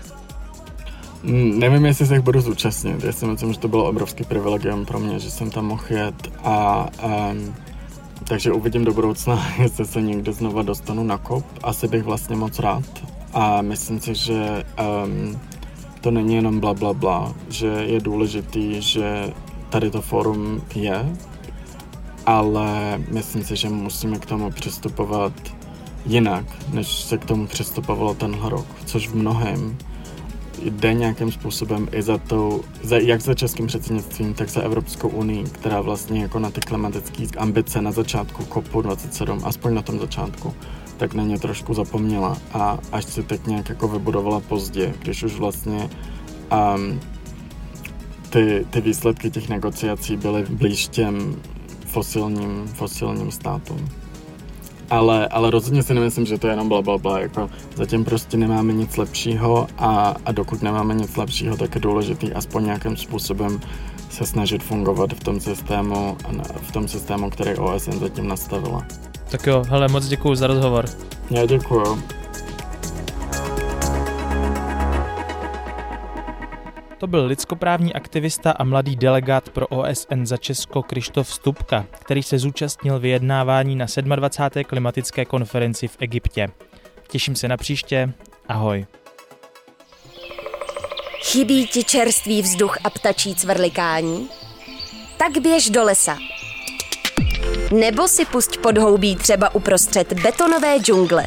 Mm, 1.23 1.59
nevím, 1.59 1.87
jestli 1.87 2.07
se 2.07 2.15
jich 2.15 2.23
budu 2.23 2.41
zúčastnit. 2.41 3.05
Já 3.05 3.13
si 3.13 3.27
myslím, 3.27 3.53
že 3.53 3.59
to 3.59 3.69
bylo 3.69 3.89
obrovský 3.89 4.25
privilegium 4.25 4.85
pro 4.87 4.99
mě, 4.99 5.19
že 5.19 5.31
jsem 5.31 5.51
tam 5.51 5.67
mohl 5.67 5.83
jet 5.91 6.31
a 6.45 6.89
um, 7.31 7.55
takže 8.29 8.53
uvidím 8.53 8.85
do 8.85 8.93
budoucna, 8.93 9.47
jestli 9.63 9.87
se 9.87 10.03
někdy 10.03 10.33
znova 10.33 10.63
dostanu 10.63 11.05
na 11.05 11.19
kop. 11.19 11.45
Asi 11.63 11.89
bych 11.89 12.03
vlastně 12.03 12.37
moc 12.37 12.59
rád. 12.59 12.85
A 13.33 13.63
myslím 13.63 14.01
si, 14.01 14.15
že 14.15 14.65
um, 15.05 15.41
to 16.01 16.11
není 16.11 16.35
jenom 16.35 16.61
bla, 16.61 16.75
bla, 16.75 16.93
bla, 16.93 17.35
že 17.49 17.67
je 17.67 18.01
důležitý, 18.01 18.83
že 18.83 19.33
tady 19.71 19.91
to 19.91 20.03
forum 20.03 20.63
je, 20.75 21.17
ale 22.27 22.99
myslím 23.13 23.45
si, 23.45 23.57
že 23.57 23.69
musíme 23.69 24.19
k 24.19 24.27
tomu 24.27 24.51
přistupovat 24.51 25.33
jinak, 26.07 26.45
než 26.73 26.89
se 26.89 27.19
k 27.19 27.25
tomu 27.25 27.47
přistupovalo 27.47 28.15
tenhle 28.15 28.51
rok, 28.51 28.67
což 28.85 29.09
v 29.09 29.15
mnohem 29.15 29.79
jde 30.63 30.95
nějakým 30.95 31.33
způsobem 31.33 31.89
i 31.93 32.03
za 32.03 32.19
to, 32.19 32.61
za, 32.83 32.97
jak 32.97 33.21
za 33.21 33.35
českým 33.35 33.67
předsednictvím, 33.67 34.35
tak 34.35 34.49
za 34.49 34.61
Evropskou 34.61 35.09
unii, 35.09 35.45
která 35.45 35.81
vlastně 35.81 36.23
jako 36.23 36.39
na 36.39 36.51
ty 36.51 36.61
klimatické 36.61 37.27
ambice 37.39 37.83
na 37.83 37.93
začátku 37.93 38.45
COPu 38.45 38.83
27, 38.83 39.41
aspoň 39.45 39.75
na 39.75 39.83
tom 39.83 39.99
začátku, 39.99 40.55
tak 40.97 41.15
na 41.15 41.23
ně 41.23 41.39
trošku 41.39 41.75
zapomněla 41.75 42.37
a 42.53 42.79
až 42.93 43.05
se 43.05 43.23
teď 43.23 43.47
nějak 43.47 43.69
jako 43.69 43.89
vybudovala 43.89 44.41
pozdě, 44.41 44.95
když 44.99 45.23
už 45.23 45.35
vlastně 45.39 45.91
um, 46.53 47.01
ty, 48.31 48.67
ty 48.71 48.81
výsledky 48.81 49.31
těch 49.31 49.49
negociací 49.49 50.17
byly 50.17 50.45
blíž 50.51 50.89
těm 50.89 51.37
fosilním, 51.87 52.69
fosilním 52.75 53.31
státům. 53.31 53.89
Ale, 54.91 55.29
ale 55.29 55.51
rozhodně 55.51 55.83
si 55.83 55.95
nemyslím, 55.95 56.27
že 56.27 56.39
to 56.39 56.47
je 56.47 56.53
jenom 56.53 56.69
bla, 56.69 56.83
bla, 56.83 56.99
bla. 56.99 57.19
Jako 57.21 57.51
zatím 57.75 58.05
prostě 58.05 58.37
nemáme 58.37 58.73
nic 58.73 58.97
lepšího 58.97 59.67
a, 59.79 60.15
a 60.25 60.33
dokud 60.33 60.63
nemáme 60.63 60.95
nic 60.95 61.17
lepšího, 61.17 61.57
tak 61.57 61.75
je 61.75 61.81
důležitý 61.81 62.33
aspoň 62.33 62.65
nějakým 62.65 62.97
způsobem 62.97 63.61
se 64.11 64.27
snažit 64.27 64.63
fungovat 64.63 65.13
v 65.13 65.25
tom 65.25 65.41
systému, 65.41 66.17
v 66.63 66.73
tom 66.73 66.89
systému, 66.89 67.31
který 67.31 67.55
OSN 67.55 67.93
zatím 67.93 68.29
nastavila. 68.29 68.87
Tak 69.31 69.47
jo, 69.47 69.65
hele, 69.69 69.89
moc 69.89 70.07
děkuji 70.07 70.35
za 70.35 70.47
rozhovor. 70.47 70.85
Já 71.31 71.47
děkuji. 71.47 72.03
To 76.99 77.07
byl 77.07 77.27
lidskoprávní 77.27 77.95
aktivista 77.95 78.51
a 78.51 78.65
mladý 78.65 78.97
delegát 78.97 79.49
pro 79.49 79.67
OSN 79.67 80.25
za 80.25 80.37
Česko 80.37 80.83
Krištof 80.83 81.33
Stupka, 81.33 81.87
který 81.99 82.23
se 82.23 82.39
zúčastnil 82.39 82.99
vyjednávání 82.99 83.77
na 83.77 83.87
27. 84.17 84.65
klimatické 84.65 85.25
konferenci 85.25 85.89
v 85.89 85.97
Egyptě. 86.01 86.49
Těším 87.09 87.37
se 87.37 87.49
na 87.49 87.57
příště. 87.57 88.13
Ahoj. 88.49 88.87
Chybí 91.23 91.67
ti 91.67 91.85
čerstvý 91.85 92.43
vzduch 92.43 92.79
a 92.85 92.91
ptačí 92.91 93.35
cvrlikání? 93.35 94.29
Tak 95.17 95.39
běž 95.43 95.71
do 95.71 95.85
lesa. 95.85 96.19
Nebo 97.73 98.09
si 98.09 98.25
pusť 98.25 98.59
podhoubí 98.59 99.17
třeba 99.17 99.55
uprostřed 99.55 100.13
betonové 100.13 100.79
džungle. 100.79 101.27